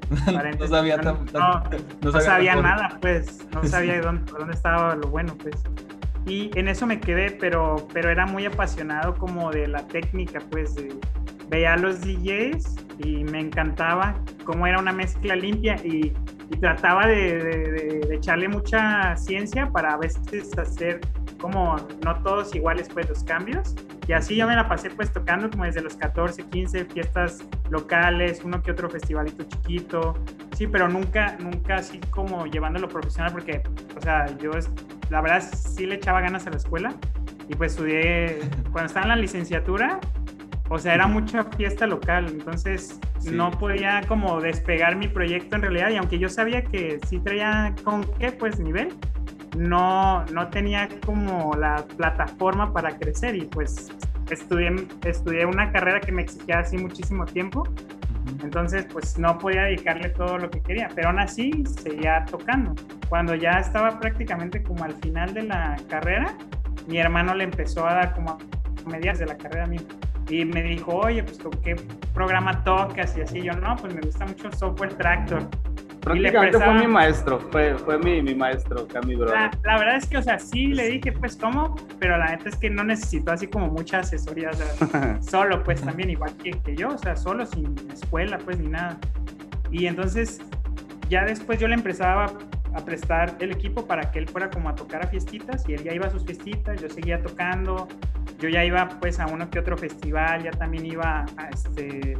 no 0.59 0.67
sabía, 0.69 0.97
no, 0.97 1.13
no, 1.35 1.63
no 2.01 2.13
sabía 2.13 2.21
sabía 2.23 2.57
nada, 2.57 2.99
pues, 3.01 3.47
no 3.53 3.63
sabía 3.65 4.01
dónde, 4.01 4.33
dónde 4.33 4.55
estaba 4.55 4.95
lo 4.97 5.09
bueno, 5.09 5.35
pues. 5.43 5.57
Y 6.27 6.51
en 6.59 6.69
eso 6.69 6.87
me 6.87 6.99
quedé, 6.99 7.31
pero, 7.31 7.87
pero 7.93 8.11
era 8.11 8.25
muy 8.27 8.47
apasionado 8.47 9.15
como 9.15 9.51
de 9.51 9.67
la 9.69 9.87
técnica, 9.87 10.41
pues, 10.51 10.75
de- 10.77 10.95
veía 11.49 11.75
a 11.75 11.77
los 11.77 12.01
DJs 12.01 12.77
y 13.05 13.25
me 13.25 13.41
encantaba 13.41 14.15
cómo 14.45 14.67
era 14.67 14.79
una 14.79 14.93
mezcla 14.93 15.37
limpia 15.37 15.77
y, 15.85 16.15
y 16.51 16.57
trataba 16.57 17.07
de, 17.07 17.39
de- 17.39 18.01
de- 18.07 18.15
echarle 18.15 18.49
mucha 18.49 19.17
ciencia 19.17 19.71
para 19.71 19.95
a 19.95 19.97
veces 19.99 20.57
hacer 20.59 21.01
como 21.41 21.77
no 22.05 22.15
todos 22.23 22.55
iguales, 22.55 22.89
pues, 22.93 23.09
los 23.09 23.23
cambios. 23.23 23.75
Y 24.09 24.13
así 24.13 24.35
yo 24.37 24.47
me 24.49 24.57
la 24.57 24.67
pasé, 24.69 24.91
pues, 24.91 25.13
tocando 25.13 25.49
como 25.51 25.65
desde 25.65 25.83
los 25.83 25.95
14, 25.95 26.43
15 26.49 26.85
fiestas 26.87 27.45
locales, 27.71 28.43
uno 28.45 28.63
que 28.63 28.71
otro 28.73 28.89
festivalito 28.91 29.45
chiquito, 29.45 30.15
Sí, 30.57 30.67
pero 30.67 30.89
nunca, 30.89 31.37
nunca 31.39 31.77
así 31.77 32.01
como 32.11 32.45
llevándolo 32.47 32.89
profesional, 32.89 33.31
porque, 33.33 33.63
o 33.97 34.01
sea, 34.01 34.27
yo, 34.39 34.51
la 35.09 35.21
verdad, 35.21 35.41
sí 35.41 35.87
le 35.87 35.95
echaba 35.97 36.21
ganas 36.21 36.49
a 36.49 36.51
la 36.51 36.57
escuela. 36.57 36.95
Y 37.49 37.55
pues 37.55 37.73
estudié, 37.75 38.41
cuando 38.73 38.87
estaba 38.87 39.05
en 39.05 39.11
la 39.11 39.17
licenciatura, 39.17 40.01
o 40.69 40.77
sea, 40.79 40.95
era 40.95 41.07
mucha 41.07 41.45
fiesta 41.45 41.87
local, 41.87 42.27
entonces 42.29 42.99
Sí. 43.29 43.37
no 43.37 43.51
podía 43.51 44.03
como 44.07 44.41
despegar 44.41 44.97
mi 44.97 45.09
proyecto 45.09 45.57
en 45.57 45.63
realidad, 45.63 45.91
y 45.91 45.97
aunque 45.97 46.19
yo 46.19 46.29
sabía 46.29 46.63
que 46.63 46.99
sí 47.07 47.19
traía 47.19 47.75
con 47.85 48.05
qué, 48.19 48.33
pues, 48.33 48.59
nivel, 48.59 48.95
no, 49.57 50.25
no 50.27 50.49
tenía 50.49 50.89
como 51.05 51.55
la 51.55 51.85
plataforma 51.97 52.73
para 52.73 52.97
crecer 52.97 53.35
y 53.35 53.47
pues 53.47 53.91
estudié, 54.31 54.87
estudié 55.05 55.47
una 55.47 55.73
carrera 55.73 56.01
que 56.01 56.13
me 56.13 56.23
exigía 56.23 56.61
así 56.61 56.77
muchísimo 56.77 57.25
tiempo 57.25 57.65
entonces, 58.43 58.87
pues 58.93 59.19
no 59.19 59.39
podía 59.39 59.63
dedicarle 59.65 60.11
todo 60.11 60.39
lo 60.39 60.51
que 60.51 60.61
quería, 60.61 60.89
pero 60.95 61.09
aún 61.09 61.19
así 61.19 61.65
seguía 61.83 62.25
tocando. 62.31 62.75
Cuando 63.09 63.35
ya 63.35 63.53
estaba 63.53 63.99
prácticamente 63.99 64.63
como 64.63 64.85
al 64.85 64.95
final 64.95 65.35
de 65.35 65.45
la 65.45 65.77
carrera, 65.89 66.37
mi 66.87 66.99
hermano 66.99 67.35
le 67.35 67.45
empezó 67.45 67.87
a 67.87 67.95
dar 67.95 68.15
como 68.15 68.31
a 68.31 68.89
medias 68.89 69.19
de 69.19 69.27
la 69.27 69.37
carrera 69.37 69.67
mía. 69.67 69.81
Y 70.29 70.45
me 70.45 70.63
dijo, 70.63 70.95
oye, 70.95 71.23
pues 71.23 71.39
¿con 71.39 71.53
qué 71.63 71.77
programa 72.13 72.63
tocas? 72.65 73.17
Y 73.17 73.23
así 73.23 73.43
yo, 73.43 73.53
no, 73.53 73.77
pues 73.77 73.95
me 73.95 74.01
gusta 74.01 74.27
mucho 74.27 74.53
Software 74.53 74.95
Tractor. 74.95 75.49
Y 76.15 76.21
le 76.21 76.31
Prácticamente 76.31 76.59
fue 76.59 76.75
mi 76.75 76.87
maestro, 76.87 77.41
fue, 77.51 77.75
fue 77.77 77.99
mi, 77.99 78.23
mi 78.23 78.35
maestro, 78.35 78.83
acá 78.83 79.01
mi 79.03 79.15
brother. 79.15 79.35
La, 79.35 79.51
la 79.65 79.79
verdad 79.79 79.97
es 79.97 80.07
que, 80.07 80.17
o 80.17 80.23
sea, 80.23 80.39
sí 80.39 80.69
le 80.69 80.89
dije, 80.89 81.13
pues, 81.13 81.37
¿cómo? 81.37 81.75
Pero 81.99 82.17
la 82.17 82.31
neta 82.31 82.49
es 82.49 82.57
que 82.57 82.71
no 82.71 82.85
necesitó 82.85 83.33
así 83.33 83.47
como 83.47 83.69
mucha 83.69 83.99
asesoría, 83.99 84.51
o 84.51 84.53
sea, 84.55 85.21
solo, 85.23 85.63
pues, 85.65 85.83
también, 85.83 86.11
igual 86.11 86.35
que, 86.37 86.53
que 86.53 86.77
yo, 86.77 86.89
o 86.89 86.99
sea, 86.99 87.17
solo, 87.17 87.45
sin 87.45 87.75
escuela, 87.93 88.39
pues, 88.39 88.59
ni 88.59 88.69
nada. 88.69 88.99
Y 89.71 89.87
entonces, 89.87 90.41
ya 91.11 91.25
después 91.25 91.59
yo 91.59 91.69
le 91.69 91.75
empezaba 91.75 92.27
a 92.75 92.85
prestar 92.85 93.37
el 93.41 93.53
equipo 93.53 93.87
para 93.87 94.11
que 94.11 94.19
él 94.19 94.29
fuera 94.29 94.51
como 94.51 94.69
a 94.69 94.75
tocar 94.75 95.05
a 95.05 95.09
fiestitas 95.09 95.69
y 95.69 95.75
él 95.75 95.83
ya 95.83 95.93
iba 95.95 96.07
a 96.07 96.11
sus 96.11 96.25
fiestitas, 96.25 96.81
yo 96.81 96.89
seguía 96.89 97.23
tocando, 97.23 97.89
yo 98.39 98.49
ya 98.49 98.65
iba 98.65 98.89
pues 99.01 99.21
a 99.21 99.27
uno 99.27 99.51
que 99.51 99.59
otro 99.59 99.77
festival, 99.77 100.43
ya 100.43 100.51
también 100.51 100.87
iba 100.87 101.25
a 101.37 101.49
este 101.49 102.17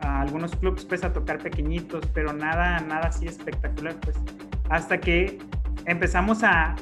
algunos 0.00 0.54
clubs 0.56 0.84
pues 0.84 1.04
a 1.04 1.12
tocar 1.12 1.38
pequeñitos, 1.38 2.06
pero 2.14 2.32
nada 2.32 2.80
nada 2.80 3.08
así 3.08 3.26
espectacular 3.26 3.94
pues. 3.96 4.16
Hasta 4.70 4.98
que 4.98 5.38
empezamos 5.86 6.42
a, 6.42 6.74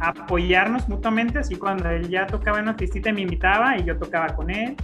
a 0.00 0.08
apoyarnos 0.08 0.88
mutuamente, 0.88 1.38
así 1.38 1.56
cuando 1.56 1.88
él 1.90 2.08
ya 2.08 2.26
tocaba 2.26 2.58
en 2.58 2.64
una 2.64 2.74
fiestita 2.74 3.12
me 3.12 3.22
invitaba 3.22 3.78
y 3.78 3.84
yo 3.84 3.96
tocaba 3.96 4.28
con 4.34 4.50
él, 4.50 4.76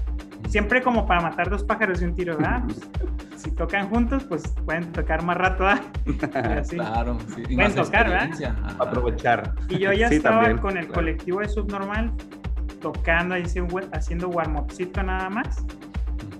siempre 0.50 0.82
como 0.82 1.06
para 1.06 1.20
matar 1.20 1.48
dos 1.48 1.64
pájaros 1.64 2.00
de 2.00 2.06
un 2.06 2.14
tiro, 2.14 2.36
¿verdad? 2.36 2.62
Pues, 2.64 2.80
si 3.36 3.50
tocan 3.52 3.88
juntos, 3.88 4.24
pues 4.24 4.42
pueden 4.66 4.90
tocar 4.92 5.22
más 5.22 5.36
rato, 5.36 5.64
¿verdad? 5.64 5.82
Y 6.54 6.58
así. 6.58 6.76
Claro, 6.76 7.18
sí. 7.34 7.42
Y 7.48 7.54
Pueden 7.54 7.58
más 7.58 7.74
tocar, 7.74 8.08
¿verdad? 8.10 8.30
Aprovechar. 8.78 9.52
Y 9.68 9.78
yo 9.78 9.92
ya 9.92 10.08
Sí, 10.08 10.16
estaba 10.16 10.36
también, 10.40 10.58
con 10.58 10.76
el 10.76 10.86
claro. 10.86 10.94
colectivo 10.94 11.40
de 11.40 11.48
Subnormal 11.48 12.12
tocando, 12.82 13.34
haciendo 13.92 14.28
warm-upcito 14.28 15.02
nada 15.02 15.28
más. 15.30 15.64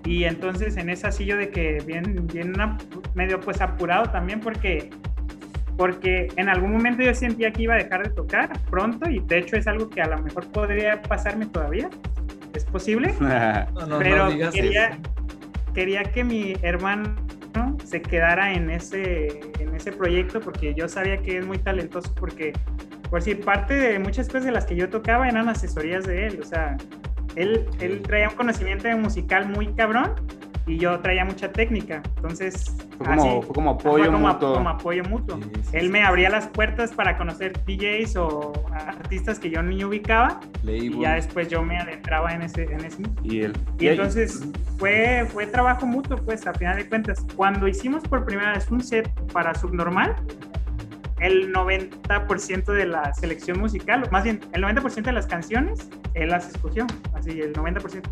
Y 0.05 0.25
entonces 0.25 0.77
en 0.79 0.89
esa 0.91 1.13
sí 1.13 1.25
yo 1.27 1.37
de 1.37 1.51
que 1.51 1.83
bien, 1.87 2.27
bien 2.33 2.51
una- 2.55 2.79
medio 3.15 3.39
pues 3.41 3.61
apurado 3.61 4.07
también 4.07 4.41
porque, 4.41 4.91
porque 5.77 6.29
en 6.37 6.49
algún 6.49 6.73
momento 6.73 7.03
yo 7.03 7.15
sentía 7.15 7.53
que 7.53 7.63
iba 7.63 7.75
a 7.75 7.77
dejar 7.77 8.03
de 8.05 8.11
tocar 8.11 8.51
pronto 8.71 9.09
y 9.11 9.21
de 9.21 9.39
hecho 9.39 9.57
es 9.57 9.67
algo 9.67 9.89
que 9.91 10.01
a 10.01 10.07
lo 10.09 10.19
mejor 10.23 10.47
podría 10.49 11.01
pasarme 11.03 11.47
todavía. 11.47 11.91
Es 12.55 12.65
posible 12.65 13.15
No, 13.21 13.87
no, 13.87 13.99
pero 13.99 14.25
no 14.25 14.31
digas 14.31 14.55
quería, 14.55 14.89
eso. 14.89 15.01
quería 15.75 16.03
que 16.05 16.25
mi 16.25 16.55
hermano 16.63 17.15
se 17.85 18.01
quedara 18.01 18.53
en 18.53 18.71
ese, 18.71 19.41
en 19.59 19.75
ese 19.75 19.93
proyecto 19.93 20.41
porque 20.41 20.75
yo 20.75 20.89
sabía 20.89 21.19
que 21.19 21.39
es 21.39 21.47
muy 21.47 21.59
talentoso 21.59 22.15
porque, 22.15 22.53
por 23.09 23.19
decir, 23.19 23.41
parte 23.45 23.75
de 23.75 23.99
muchas 23.99 24.29
cosas 24.29 24.45
de 24.45 24.53
las 24.53 24.67
que 24.67 24.77
yo 24.77 24.89
tocaba 24.89 25.29
eran 25.29 25.49
asesorías 25.49 26.07
de 26.07 26.27
él, 26.27 26.39
o 26.41 26.45
sea, 26.45 26.77
él, 27.37 27.67
él 27.81 28.03
traía 28.03 28.29
un 28.29 28.37
conocimiento 28.37 28.89
musical 28.97 29.49
muy 29.49 29.73
cabrón 29.75 30.15
y 30.67 30.77
yo 30.79 31.01
traía 31.01 31.25
mucha 31.25 31.51
técnica, 31.53 32.03
entonces... 32.17 32.75
Fue 32.99 33.07
como, 33.07 33.23
así- 33.23 33.47
fue 33.47 33.55
como 33.55 33.79
fue 33.81 33.91
apoyo 33.93 34.13
como, 34.13 34.29
mutuo. 34.29 34.55
como 34.55 34.69
apoyo 34.69 35.03
mutuo. 35.05 35.37
Sí, 35.39 35.51
sí, 35.63 35.71
Él 35.77 35.83
sí. 35.87 35.89
me 35.89 36.03
abría 36.05 36.29
las 36.31 36.47
puertas 36.49 36.93
para 36.93 37.17
conocer 37.17 37.53
DJs 37.67 38.17
o 38.17 38.53
artistas 38.73 39.39
que 39.39 39.51
yo 39.51 39.63
ni 39.63 39.83
ubicaba 39.85 40.39
y 40.63 40.67
Label. 40.67 40.99
ya 41.01 41.15
después 41.15 41.49
yo 41.49 41.63
me 41.63 41.79
adentraba 41.79 42.33
en 42.35 42.43
ese, 42.43 42.65
en 42.65 42.85
ese 42.85 43.03
Y, 43.23 43.41
él, 43.41 43.53
y 43.79 43.89
entonces 43.89 44.45
fue, 44.79 45.27
fue 45.33 45.47
trabajo 45.47 45.87
mutuo, 45.87 46.17
pues, 46.19 46.47
a 46.47 46.53
final 46.55 46.77
de 46.77 46.89
cuentas. 46.89 47.25
Cuando 47.37 47.67
hicimos 47.67 48.03
por 48.05 48.25
primera 48.27 48.53
vez 48.53 48.71
un 48.71 48.83
set 48.83 49.09
para 49.33 49.55
Subnormal, 49.55 50.15
el 51.21 51.53
90% 51.53 52.65
de 52.73 52.87
la 52.87 53.13
selección 53.15 53.59
musical, 53.61 54.09
más 54.11 54.25
bien, 54.25 54.41
el 54.53 54.63
90% 54.63 55.03
de 55.03 55.13
las 55.13 55.27
canciones, 55.27 55.89
él 56.15 56.31
las 56.31 56.49
escogió, 56.49 56.87
así, 57.15 57.31
el 57.41 57.53
90%. 57.53 58.03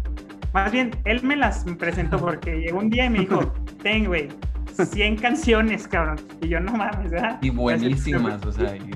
Más 0.53 0.73
bien, 0.73 0.91
él 1.05 1.23
me 1.23 1.37
las 1.37 1.65
presentó 1.79 2.19
porque 2.19 2.57
llegó 2.61 2.79
un 2.79 2.91
día 2.91 3.05
y 3.07 3.11
me 3.11 3.19
dijo, 3.21 3.53
ten, 3.83 4.07
güey, 4.07 4.29
100 4.73 5.17
canciones, 5.17 5.87
cabrón. 5.89 6.17
Y 6.41 6.49
yo, 6.49 6.61
no 6.61 6.73
mames, 6.73 7.11
¿verdad? 7.11 7.39
Y 7.43 7.51
buenísimas, 7.51 8.45
o 8.47 8.53
sea, 8.53 8.77
y- 8.77 8.91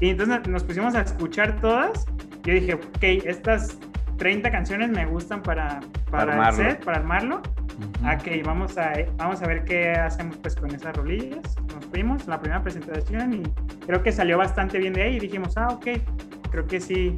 Y 0.00 0.08
entonces 0.10 0.46
nos 0.48 0.64
pusimos 0.64 0.94
a 0.94 1.02
escuchar 1.02 1.60
todas. 1.60 2.06
Yo 2.42 2.54
dije, 2.54 2.74
ok, 2.74 3.02
estas 3.26 3.78
30 4.16 4.50
canciones 4.50 4.90
me 4.90 5.04
gustan 5.06 5.42
para, 5.42 5.80
para 6.10 6.32
el 6.32 6.38
set, 6.56 6.84
para 6.84 6.98
armarlo. 6.98 7.36
ujú. 7.40 8.06
Ok, 8.06 8.44
vamos 8.44 8.76
a, 8.78 8.92
vamos 9.16 9.42
a 9.42 9.46
ver 9.46 9.64
qué 9.64 9.92
hacemos 9.92 10.36
pues 10.38 10.56
con 10.56 10.74
esas 10.74 10.96
rolillas. 10.96 11.40
Nos 11.74 11.84
fuimos, 11.86 12.26
la 12.26 12.40
primera 12.40 12.62
presentación 12.62 13.32
y 13.34 13.42
creo 13.86 14.02
que 14.02 14.10
salió 14.12 14.38
bastante 14.38 14.78
bien 14.78 14.92
de 14.94 15.02
ahí 15.02 15.16
y 15.16 15.20
dijimos, 15.20 15.56
ah, 15.56 15.68
ok, 15.70 15.86
creo 16.50 16.66
que 16.66 16.80
sí, 16.80 17.16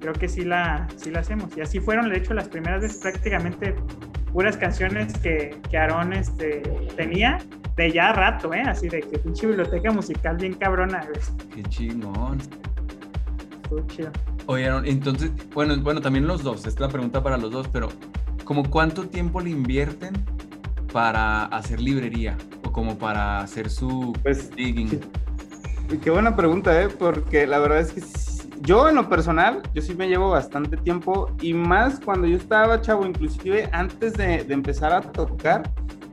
creo 0.00 0.12
que 0.12 0.28
sí 0.28 0.44
la, 0.44 0.88
sí 0.96 1.10
la 1.10 1.20
hacemos. 1.20 1.56
Y 1.56 1.60
así 1.60 1.78
fueron, 1.80 2.08
de 2.10 2.18
hecho, 2.18 2.34
las 2.34 2.48
primeras 2.48 2.82
veces 2.82 2.98
prácticamente 2.98 3.74
puras 4.32 4.56
canciones 4.56 5.12
que, 5.18 5.56
que 5.70 5.76
Aarón 5.78 6.12
este, 6.12 6.60
tenía 6.96 7.38
de 7.76 7.92
ya 7.92 8.12
rato, 8.12 8.52
¿eh? 8.54 8.62
Así 8.66 8.88
de 8.88 9.00
que 9.00 9.18
pinche 9.18 9.46
biblioteca 9.46 9.90
musical 9.92 10.36
bien 10.36 10.54
cabrona, 10.54 11.00
güey. 11.06 11.20
Qué 11.54 11.62
chingón. 11.68 12.38
Estuvo 13.62 13.86
chido. 13.86 14.10
Oyeron, 14.46 14.84
entonces, 14.86 15.30
bueno, 15.54 15.76
bueno, 15.80 16.00
también 16.00 16.26
los 16.26 16.42
dos, 16.42 16.58
esta 16.58 16.68
es 16.70 16.80
la 16.80 16.88
pregunta 16.88 17.22
para 17.22 17.36
los 17.38 17.50
dos, 17.52 17.68
pero 17.68 17.88
¿como 18.44 18.68
cuánto 18.68 19.06
tiempo 19.08 19.40
le 19.40 19.50
invierten 19.50 20.12
para 20.92 21.44
hacer 21.46 21.80
librería 21.80 22.36
o 22.64 22.72
como 22.72 22.98
para 22.98 23.40
hacer 23.40 23.70
su 23.70 24.12
Pues, 24.22 24.50
digging? 24.56 25.00
Y 25.88 25.96
Qué 25.98 26.10
buena 26.10 26.34
pregunta, 26.36 26.80
¿eh? 26.82 26.88
Porque 26.88 27.46
la 27.46 27.58
verdad 27.58 27.80
es 27.80 27.92
que 27.92 28.00
sí- 28.00 28.29
yo 28.60 28.88
en 28.88 28.96
lo 28.96 29.08
personal, 29.08 29.62
yo 29.74 29.82
sí 29.82 29.94
me 29.94 30.08
llevo 30.08 30.30
bastante 30.30 30.76
tiempo 30.76 31.30
y 31.40 31.54
más 31.54 32.00
cuando 32.00 32.26
yo 32.26 32.36
estaba 32.36 32.80
chavo, 32.80 33.06
inclusive 33.06 33.68
antes 33.72 34.14
de, 34.14 34.40
empezar 34.50 34.92
a 34.92 35.00
tocar, 35.00 35.62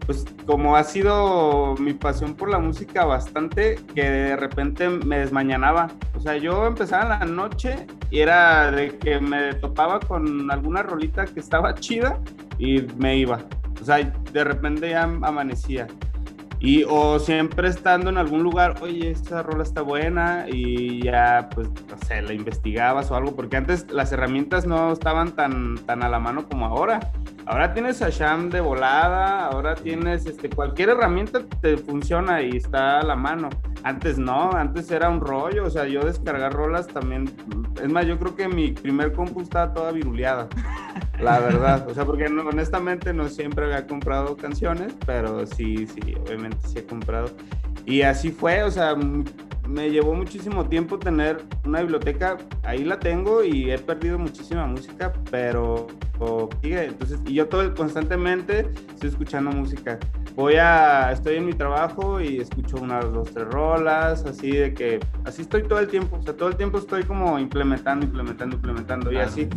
pues 0.06 0.26
como 0.46 0.78
ha 0.78 0.84
sido 0.84 1.76
mi 1.76 1.94
pasión 1.94 2.34
por 2.34 2.50
la 2.50 2.60
música 2.60 3.04
bastante, 3.04 3.76
que 3.94 4.10
de 4.10 4.36
repente 4.38 4.88
me 4.88 5.20
desmañanaba. 5.20 5.90
O 6.16 6.22
sea, 6.22 6.38
yo 6.38 6.66
empezaba 6.66 7.20
la 7.20 7.26
noche 7.26 7.86
y 8.10 8.20
era 8.20 8.72
de 8.72 8.98
que 8.98 9.20
me 9.20 9.54
topaba 9.56 10.00
con 10.00 10.50
alguna 10.50 10.84
rolita 10.84 11.26
que 11.26 11.42
estaba 11.42 11.74
chida 11.74 12.20
y 12.58 12.82
me 12.98 13.18
iba. 13.18 13.44
O 13.82 13.86
sea, 13.86 13.98
de 13.98 14.44
repente 14.44 14.90
ya 14.90 15.04
amanecía. 15.04 15.88
Y 16.60 16.84
o 16.90 17.20
siempre 17.20 17.68
estando 17.68 18.10
en 18.10 18.18
algún 18.18 18.42
lugar, 18.42 18.76
oye, 18.82 19.12
esta 19.12 19.44
rola 19.44 19.64
está 19.64 19.82
buena 19.82 20.46
y 20.48 21.04
ya, 21.04 21.50
pues, 21.54 21.70
no 21.88 21.98
sé, 22.08 22.22
la 22.22 22.34
investigabas 22.34 23.12
o 23.12 23.16
algo, 23.16 23.36
porque 23.36 23.58
antes 23.58 23.92
las 23.92 24.12
herramientas 24.12 24.66
no 24.66 24.92
estaban 24.92 25.36
tan, 25.36 25.76
tan 25.86 26.02
a 26.02 26.10
la 26.10 26.20
mano 26.20 26.48
como 26.50 26.66
ahora. 26.66 27.12
Ahora 27.48 27.74
tienes 27.74 28.02
a 28.02 28.10
Sham 28.10 28.50
de 28.50 28.60
volada, 28.60 29.46
ahora 29.46 29.74
tienes 29.74 30.26
este, 30.26 30.50
cualquier 30.50 30.90
herramienta 30.90 31.40
te 31.62 31.78
funciona 31.78 32.42
y 32.42 32.58
está 32.58 33.00
a 33.00 33.04
la 33.04 33.16
mano. 33.16 33.48
Antes 33.84 34.18
no, 34.18 34.52
antes 34.52 34.92
era 34.92 35.08
un 35.08 35.22
rollo, 35.22 35.64
o 35.64 35.70
sea, 35.70 35.88
yo 35.88 36.02
descargar 36.02 36.52
rolas 36.52 36.88
también. 36.88 37.34
Es 37.82 37.90
más, 37.90 38.06
yo 38.06 38.20
creo 38.20 38.36
que 38.36 38.50
mi 38.50 38.72
primer 38.74 39.14
compu 39.14 39.40
estaba 39.40 39.74
toda 39.74 39.94
viruleada, 39.94 40.50
la 41.22 41.40
verdad. 41.40 41.88
O 41.90 41.94
sea, 41.94 42.04
porque 42.04 42.28
no, 42.28 42.42
honestamente 42.42 43.14
no 43.14 43.30
siempre 43.30 43.64
había 43.64 43.88
comprado 43.88 44.36
canciones, 44.36 44.94
pero 45.06 45.46
sí, 45.46 45.88
sí, 45.88 46.16
obviamente 46.20 46.58
sí 46.68 46.80
he 46.80 46.86
comprado. 46.86 47.30
Y 47.86 48.02
así 48.02 48.30
fue, 48.30 48.64
o 48.64 48.72
sea, 48.72 48.94
me 49.68 49.90
llevó 49.90 50.14
muchísimo 50.14 50.68
tiempo 50.68 50.98
tener 50.98 51.44
una 51.66 51.82
biblioteca, 51.82 52.38
ahí 52.64 52.84
la 52.84 53.00
tengo 53.00 53.44
y 53.44 53.72
he 53.72 53.78
perdido 53.78 54.18
muchísima 54.18 54.66
música, 54.66 55.14
pero 55.30 55.88
sigue. 56.62 56.86
Entonces, 56.86 57.20
y 57.26 57.34
yo 57.34 57.48
todo 57.48 57.74
constantemente 57.76 58.72
estoy 58.94 59.10
escuchando 59.10 59.52
música. 59.52 60.00
Voy 60.36 60.56
a, 60.56 61.12
estoy 61.12 61.38
en 61.38 61.48
mi 61.48 61.54
trabajo 61.54 62.22
y 62.22 62.40
escucho 62.40 62.78
unas 62.78 63.12
dos, 63.12 63.32
tres 63.34 63.48
rolas, 63.48 64.24
así 64.26 64.52
de 64.52 64.74
que, 64.74 65.00
así 65.26 65.42
estoy 65.42 65.64
todo 65.64 65.80
el 65.80 65.88
tiempo, 65.88 66.18
o 66.18 66.22
sea, 66.22 66.36
todo 66.36 66.50
el 66.50 66.56
tiempo 66.56 66.78
estoy 66.78 67.04
como 67.04 67.40
implementando, 67.40 68.06
implementando, 68.06 68.56
implementando 68.56 69.12
y 69.12 69.18
así. 69.18 69.50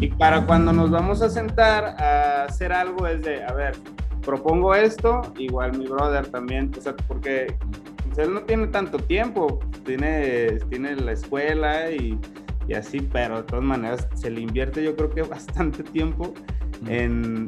Y 0.00 0.08
para 0.08 0.44
cuando 0.44 0.72
nos 0.72 0.90
vamos 0.90 1.22
a 1.22 1.28
sentar 1.28 1.84
a 1.84 2.44
hacer 2.44 2.72
algo 2.72 3.06
es 3.06 3.22
de, 3.22 3.44
a 3.44 3.52
ver, 3.52 3.76
propongo 4.22 4.74
esto, 4.74 5.20
igual 5.38 5.78
mi 5.78 5.86
brother 5.86 6.26
también, 6.26 6.72
o 6.76 6.80
sea, 6.80 6.96
porque 7.06 7.56
él 8.18 8.34
no 8.34 8.42
tiene 8.42 8.68
tanto 8.68 8.98
tiempo, 8.98 9.60
tiene, 9.84 10.58
tiene 10.68 10.96
la 10.96 11.12
escuela 11.12 11.90
y, 11.90 12.18
y, 12.68 12.74
así, 12.74 13.00
pero 13.00 13.38
de 13.38 13.42
todas 13.44 13.64
maneras 13.64 14.08
se 14.14 14.30
le 14.30 14.40
invierte 14.40 14.82
yo 14.82 14.96
creo 14.96 15.10
que 15.10 15.22
bastante 15.36 15.82
tiempo 15.82 16.34
en, 16.86 17.46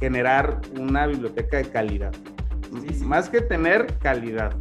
generar 0.00 0.60
una 0.78 1.06
biblioteca 1.06 1.58
de 1.58 1.64
calidad. 1.64 2.12
Más 3.04 3.28
que 3.28 3.40
tener 3.40 3.98
calidad. 3.98 4.54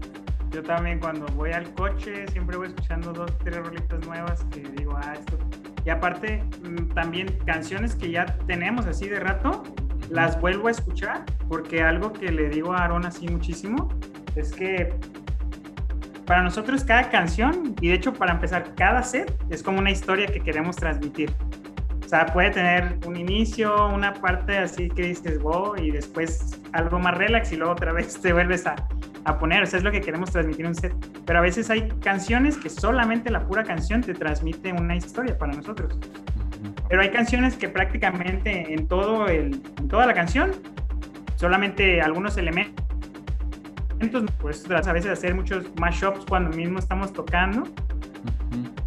Yo 0.52 0.62
también 0.62 1.00
cuando 1.00 1.26
voy 1.34 1.52
al 1.52 1.74
coche 1.74 2.28
siempre 2.28 2.58
voy 2.58 2.68
escuchando 2.68 3.12
dos, 3.12 3.32
tres 3.40 3.58
rolitas 3.58 4.06
nuevas 4.06 4.46
que 4.52 4.60
digo, 4.60 4.96
ah, 4.96 5.14
esto. 5.18 5.38
Y 5.84 5.90
aparte, 5.90 6.44
mm, 6.64 6.94
también 6.94 7.40
canciones 7.46 7.96
que 7.96 8.12
ya 8.12 8.26
tenemos 8.46 8.86
así 8.86 9.10
de 9.10 9.20
rato, 9.20 9.64
las 10.10 10.40
vuelvo 10.40 10.68
a 10.68 10.72
escuchar 10.72 11.26
porque 11.50 11.82
algo 11.82 12.14
que 12.14 12.32
le 12.32 12.50
digo 12.50 12.74
a 12.74 12.84
Aaron 12.84 13.06
así 13.06 13.28
muchísimo 13.28 13.90
es 14.36 14.52
que 14.52 14.94
para 16.26 16.42
nosotros 16.42 16.84
cada 16.84 17.10
canción, 17.10 17.76
y 17.82 17.90
de 17.90 17.96
hecho 17.96 18.14
para 18.14 18.34
empezar 18.34 18.76
cada 18.76 19.04
set, 19.04 19.34
es 19.50 19.62
como 19.62 19.80
una 19.80 19.92
historia 19.92 20.28
que 20.28 20.40
queremos 20.40 20.76
transmitir. 20.76 21.34
O 22.06 22.08
sea, 22.08 22.26
puede 22.28 22.52
tener 22.52 22.98
un 23.06 23.18
inicio, 23.18 23.88
una 23.90 24.14
parte 24.14 24.58
así 24.58 24.90
que 24.90 25.04
dices, 25.04 25.42
wow, 25.42 25.76
y 25.78 25.92
después 25.92 26.60
algo 26.74 27.00
más 27.00 27.18
relax 27.18 27.52
y 27.52 27.58
luego 27.58 27.74
otra 27.74 27.92
vez 27.94 28.20
te 28.22 28.34
vuelves 28.34 28.68
a, 28.68 28.76
a 29.26 29.40
poner. 29.40 29.64
O 29.64 29.66
sea, 29.66 29.80
es 29.80 29.84
lo 29.84 29.92
que 29.92 30.02
queremos 30.02 30.32
transmitir 30.32 30.66
un 30.68 30.76
set. 30.76 30.94
Pero 31.26 31.40
a 31.40 31.42
veces 31.42 31.70
hay 31.70 31.90
canciones 32.02 32.58
que 32.58 32.70
solamente 32.70 33.32
la 33.32 33.46
pura 33.48 33.64
canción 33.64 34.02
te 34.02 34.14
transmite 34.14 34.72
una 34.74 34.96
historia 34.96 35.38
para 35.38 35.54
nosotros. 35.54 35.98
Pero 36.88 37.02
hay 37.02 37.10
canciones 37.10 37.56
que 37.56 37.70
prácticamente 37.70 38.74
en, 38.74 38.88
todo 38.88 39.28
el, 39.28 39.62
en 39.78 39.88
toda 39.88 40.06
la 40.06 40.14
canción, 40.14 40.52
solamente 41.36 42.02
algunos 42.02 42.38
elementos 42.38 42.86
pues 44.10 44.70
a 44.70 44.94
veces 44.94 45.12
hacer 45.12 45.36
muchos 45.36 45.66
mashups 45.80 46.26
cuando 46.28 46.56
mismo 46.56 46.80
estamos 46.80 47.14
tocando, 47.14 47.64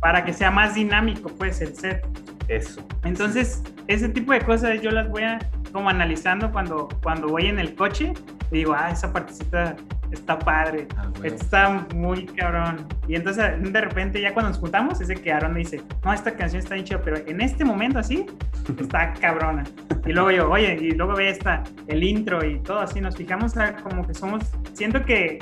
para 0.01 0.25
que 0.25 0.33
sea 0.33 0.51
más 0.51 0.75
dinámico, 0.75 1.29
pues, 1.31 1.61
el 1.61 1.75
set. 1.75 2.07
Eso. 2.49 2.87
Entonces, 3.03 3.63
ese 3.89 4.09
tipo 4.09 4.33
de 4.33 4.41
cosas 4.41 4.81
yo 4.81 4.91
las 4.91 5.09
voy 5.09 5.25
a 5.25 5.39
como 5.73 5.91
analizando 5.91 6.51
cuando, 6.53 6.89
cuando 7.03 7.29
voy 7.29 7.47
en 7.47 7.59
el 7.59 7.75
coche 7.75 8.15
digo, 8.51 8.75
ah, 8.77 8.91
esa 8.91 9.13
partecita 9.13 9.77
está 10.11 10.39
padre, 10.39 10.87
ah, 10.97 11.11
está 11.23 11.87
muy 11.95 12.27
cabrón. 12.27 12.87
Y 13.09 13.15
entonces 13.15 13.45
de 13.61 13.81
repente 13.81 14.21
ya 14.21 14.33
cuando 14.33 14.51
nos 14.51 14.59
juntamos 14.59 15.01
es 15.01 15.09
de 15.09 15.17
que 15.17 15.33
Aaron 15.33 15.53
me 15.53 15.61
dice, 15.61 15.83
no, 16.05 16.13
esta 16.13 16.35
canción 16.35 16.63
está 16.63 16.75
bien 16.75 16.87
pero 17.05 17.17
en 17.17 17.41
este 17.41 17.65
momento 17.65 17.99
así 17.99 18.27
está 18.81 19.13
cabrona. 19.15 19.65
Y 20.05 20.13
luego 20.13 20.31
yo, 20.31 20.51
oye, 20.51 20.79
y 20.81 20.93
luego 20.93 21.15
ve 21.15 21.31
esta, 21.31 21.63
el 21.89 22.05
intro 22.05 22.45
y 22.45 22.61
todo 22.61 22.81
así, 22.81 23.01
nos 23.01 23.17
fijamos 23.17 23.55
como 23.83 24.07
que 24.07 24.15
somos, 24.15 24.45
siento 24.73 25.05
que, 25.05 25.39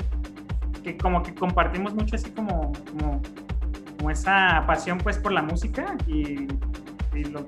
que 0.83 0.97
como 0.97 1.21
que 1.21 1.33
compartimos 1.35 1.93
mucho 1.93 2.15
así 2.15 2.31
como, 2.31 2.71
como, 2.91 3.21
como 3.97 4.09
esa 4.09 4.63
pasión 4.65 4.97
pues 4.97 5.17
por 5.17 5.31
la 5.31 5.43
música 5.43 5.95
y 6.07 6.47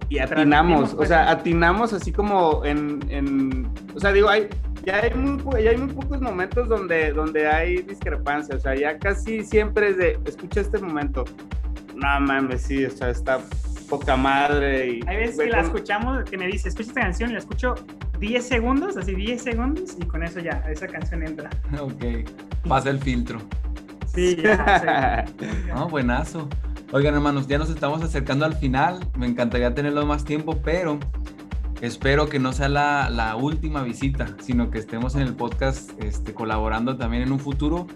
y, 0.10 0.20
atinamos, 0.20 0.94
o 0.94 1.06
sea, 1.06 1.30
atinamos 1.30 1.94
así 1.94 2.12
como 2.12 2.64
en, 2.66 3.00
en, 3.10 3.70
o 3.96 4.00
sea, 4.00 4.12
digo, 4.12 4.30
hay, 4.30 4.48
ya 4.86 5.02
hay 5.04 5.14
muy, 5.14 5.64
ya 5.64 5.72
hay 5.72 5.78
muy 5.78 5.94
pocos 5.94 6.22
momentos 6.22 6.68
donde, 6.70 7.12
donde 7.12 7.48
hay 7.48 7.82
discrepancia, 7.82 8.56
o 8.56 8.60
sea, 8.60 8.76
ya 8.76 8.98
casi 8.98 9.44
siempre 9.44 9.90
es 9.90 9.98
de, 9.98 10.20
escucha 10.26 10.62
este 10.62 10.78
momento, 10.80 11.26
no 11.96 12.20
mames, 12.22 12.62
sí, 12.62 12.86
o 12.86 12.92
sea, 12.92 13.10
está 13.10 13.40
poca 13.90 14.16
madre. 14.16 14.88
Y, 14.88 15.00
hay 15.08 15.18
veces 15.18 15.38
que 15.38 15.50
la 15.50 15.62
escuchamos, 15.62 16.24
que 16.30 16.38
me 16.38 16.48
dice, 16.48 16.70
escucha 16.70 16.90
esta 16.90 17.02
canción 17.02 17.30
y 17.32 17.34
la 17.34 17.40
escucho 17.40 17.76
10 18.20 18.48
segundos, 18.48 18.98
así 18.98 19.14
10 19.14 19.42
segundos, 19.42 19.98
y 20.00 20.06
con 20.06 20.24
eso 20.24 20.40
ya, 20.40 20.64
esa 20.70 20.88
canción 20.88 21.24
entra. 21.24 21.50
Ok, 21.80 22.30
pasa 22.68 22.90
el 22.90 23.00
filtro. 23.00 23.40
Sí, 24.14 24.38
ya. 24.42 25.26
no, 25.68 25.90
buenazo. 25.90 26.48
Oigan, 26.94 27.16
hermanos, 27.16 27.48
ya 27.48 27.58
nos 27.58 27.70
estamos 27.70 28.02
acercando 28.02 28.46
al 28.46 28.56
final. 28.56 29.06
Me 29.18 29.28
encantaría 29.28 29.74
tenerlo 29.74 30.06
más 30.06 30.24
tiempo, 30.24 30.62
pero 30.64 30.98
espero 31.82 32.30
que 32.30 32.40
no 32.40 32.54
sea 32.54 32.70
la, 32.70 33.36
última 33.36 33.84
visita, 33.84 34.38
sino 34.40 34.72
que 34.72 34.80
estemos 34.80 35.16
en 35.16 35.24
el 35.24 35.36
podcast 35.36 35.92
este, 36.02 36.34
colaborando 36.34 36.96
también 36.96 37.24
en 37.24 37.34
un 37.34 37.42
futuro. 37.42 37.88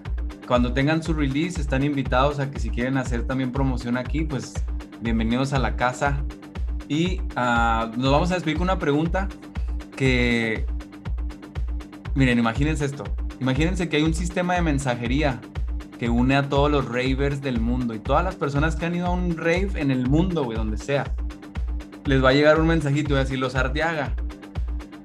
Cuando 0.46 0.74
tengan 0.74 1.02
su 1.04 1.14
release, 1.14 1.62
están 1.62 1.86
invitados 1.86 2.40
a 2.40 2.52
que 2.52 2.60
si 2.60 2.70
quieren 2.70 2.98
hacer 2.98 3.26
también 3.26 3.54
promoción 3.54 3.96
aquí, 3.96 4.26
pues 4.26 4.56
bienvenidos 5.00 5.54
a 5.54 5.60
la 5.60 5.78
casa. 5.78 6.22
Y 6.90 7.22
ah, 7.38 7.92
nos 7.96 8.12
vamos 8.12 8.32
a 8.32 8.34
despedir 8.34 8.58
con 8.58 8.66
una 8.66 8.78
pregunta 8.78 9.30
que, 9.96 10.66
miren, 12.14 12.40
imagínense 12.40 12.84
esto. 12.84 13.06
Imagínense 13.40 13.88
que 13.88 13.96
hay 13.96 14.04
un 14.04 14.14
sistema 14.14 14.56
de 14.56 14.64
mensajería 14.64 15.40
que 16.02 16.10
une 16.10 16.36
a 16.36 16.50
todos 16.50 16.72
los 16.72 16.86
ravers 16.86 17.44
del 17.44 17.60
mundo 17.60 17.94
y 17.94 18.00
todas 18.00 18.24
las 18.24 18.36
personas 18.36 18.76
que 18.76 18.88
han 18.88 18.96
ido 18.96 19.06
a 19.06 19.12
un 19.12 19.38
rave 19.38 19.70
en 19.76 19.92
el 19.92 20.10
mundo, 20.10 20.44
güey, 20.44 20.58
donde 20.58 20.76
sea. 20.78 21.06
Les 22.06 22.24
va 22.24 22.30
a 22.30 22.34
llegar 22.34 22.60
un 22.60 22.66
mensajito, 22.66 23.14
y 23.14 23.18
a 23.18 23.20
decir 23.20 23.38
los 23.38 23.54
Arteaga. 23.54 24.12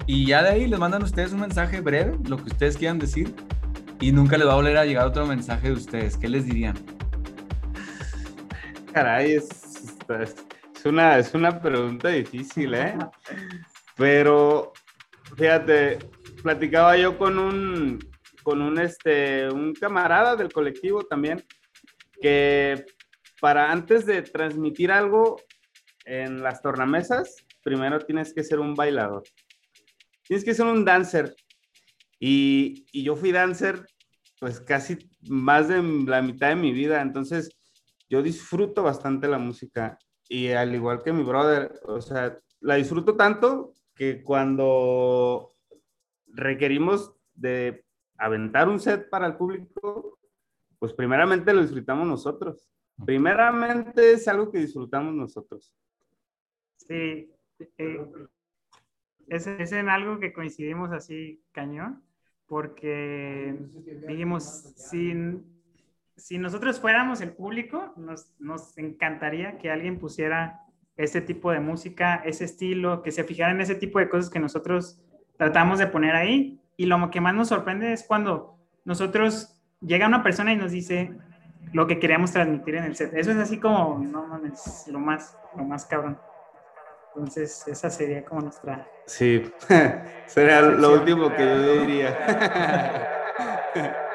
Y 0.06 0.24
ya 0.24 0.42
de 0.42 0.48
ahí 0.48 0.66
les 0.66 0.78
mandan 0.78 1.02
ustedes 1.02 1.32
un 1.32 1.40
mensaje 1.40 1.82
breve, 1.82 2.16
lo 2.26 2.38
que 2.38 2.44
ustedes 2.44 2.78
quieran 2.78 2.98
decir, 2.98 3.34
y 4.00 4.10
nunca 4.10 4.38
les 4.38 4.48
va 4.48 4.52
a 4.52 4.56
volver 4.56 4.78
a 4.78 4.86
llegar 4.86 5.06
otro 5.06 5.26
mensaje 5.26 5.68
de 5.68 5.74
ustedes. 5.74 6.16
¿Qué 6.16 6.30
les 6.30 6.46
dirían? 6.46 6.78
Caray, 8.94 9.32
es, 9.32 9.48
una, 10.86 11.18
es 11.18 11.34
una 11.34 11.60
pregunta 11.60 12.08
difícil, 12.08 12.72
¿eh? 12.72 12.96
Pero, 13.98 14.72
fíjate, 15.36 15.98
platicaba 16.42 16.96
yo 16.96 17.18
con 17.18 17.38
un, 17.38 17.98
con 18.46 18.62
un, 18.62 18.78
este, 18.78 19.48
un 19.48 19.74
camarada 19.74 20.36
del 20.36 20.52
colectivo 20.52 21.02
también, 21.02 21.44
que 22.22 22.86
para 23.40 23.72
antes 23.72 24.06
de 24.06 24.22
transmitir 24.22 24.92
algo 24.92 25.34
en 26.04 26.44
las 26.44 26.62
tornamesas, 26.62 27.44
primero 27.64 27.98
tienes 27.98 28.32
que 28.32 28.44
ser 28.44 28.60
un 28.60 28.74
bailador. 28.74 29.24
Tienes 30.22 30.44
que 30.44 30.54
ser 30.54 30.66
un 30.66 30.84
dancer. 30.84 31.34
Y, 32.20 32.86
y 32.92 33.02
yo 33.02 33.16
fui 33.16 33.32
dancer 33.32 33.84
pues 34.38 34.60
casi 34.60 34.96
más 35.28 35.66
de 35.66 35.82
la 36.06 36.22
mitad 36.22 36.50
de 36.50 36.54
mi 36.54 36.70
vida, 36.70 37.02
entonces 37.02 37.50
yo 38.08 38.22
disfruto 38.22 38.84
bastante 38.84 39.26
la 39.26 39.38
música 39.38 39.98
y 40.28 40.50
al 40.50 40.72
igual 40.72 41.02
que 41.02 41.12
mi 41.12 41.24
brother, 41.24 41.80
o 41.82 42.00
sea, 42.00 42.38
la 42.60 42.76
disfruto 42.76 43.16
tanto 43.16 43.72
que 43.96 44.22
cuando 44.22 45.56
requerimos 46.28 47.12
de 47.34 47.85
aventar 48.18 48.68
un 48.68 48.80
set 48.80 49.08
para 49.08 49.26
el 49.26 49.36
público, 49.36 50.18
pues 50.78 50.92
primeramente 50.92 51.52
lo 51.52 51.62
disfrutamos 51.62 52.06
nosotros. 52.06 52.68
Primeramente 53.04 54.12
es 54.12 54.26
algo 54.28 54.50
que 54.50 54.58
disfrutamos 54.58 55.14
nosotros. 55.14 55.74
Sí, 56.76 57.30
eh, 57.78 58.06
es, 59.28 59.46
es, 59.46 59.72
en 59.72 59.88
algo 59.88 60.18
que 60.18 60.32
coincidimos 60.32 60.92
así 60.92 61.42
cañón, 61.52 62.02
porque 62.46 63.58
dijimos, 64.06 64.44
si, 64.76 65.14
si 66.16 66.38
nosotros 66.38 66.80
fuéramos 66.80 67.20
el 67.20 67.32
público, 67.32 67.92
nos, 67.96 68.32
nos 68.38 68.78
encantaría 68.78 69.58
que 69.58 69.70
alguien 69.70 69.98
pusiera 69.98 70.60
ese 70.96 71.20
tipo 71.20 71.50
de 71.50 71.60
música, 71.60 72.16
ese 72.24 72.44
estilo, 72.44 73.02
que 73.02 73.12
se 73.12 73.24
fijara 73.24 73.52
en 73.52 73.60
ese 73.60 73.74
tipo 73.74 73.98
de 73.98 74.08
cosas 74.08 74.30
que 74.30 74.38
nosotros 74.38 75.02
tratamos 75.36 75.78
de 75.78 75.88
poner 75.88 76.14
ahí 76.14 76.60
y 76.76 76.86
lo 76.86 77.10
que 77.10 77.20
más 77.20 77.34
nos 77.34 77.48
sorprende 77.48 77.92
es 77.92 78.04
cuando 78.04 78.58
nosotros 78.84 79.60
llega 79.80 80.06
una 80.06 80.22
persona 80.22 80.52
y 80.52 80.56
nos 80.56 80.72
dice 80.72 81.12
lo 81.72 81.86
que 81.86 81.98
queríamos 81.98 82.32
transmitir 82.32 82.76
en 82.76 82.84
el 82.84 82.96
set. 82.96 83.12
Eso 83.14 83.30
es 83.30 83.38
así 83.38 83.58
como, 83.58 83.98
no 83.98 84.26
mames, 84.26 84.86
lo 84.88 84.98
más, 84.98 85.36
lo 85.56 85.64
más 85.64 85.84
cabrón. 85.86 86.18
Entonces, 87.14 87.66
esa 87.66 87.90
sería 87.90 88.24
como 88.24 88.42
nuestra... 88.42 88.86
Sí, 89.06 89.50
sería 90.26 90.60
lo 90.60 90.92
último 90.92 91.34
que 91.34 91.44
yo 91.44 91.80
diría. 91.80 92.16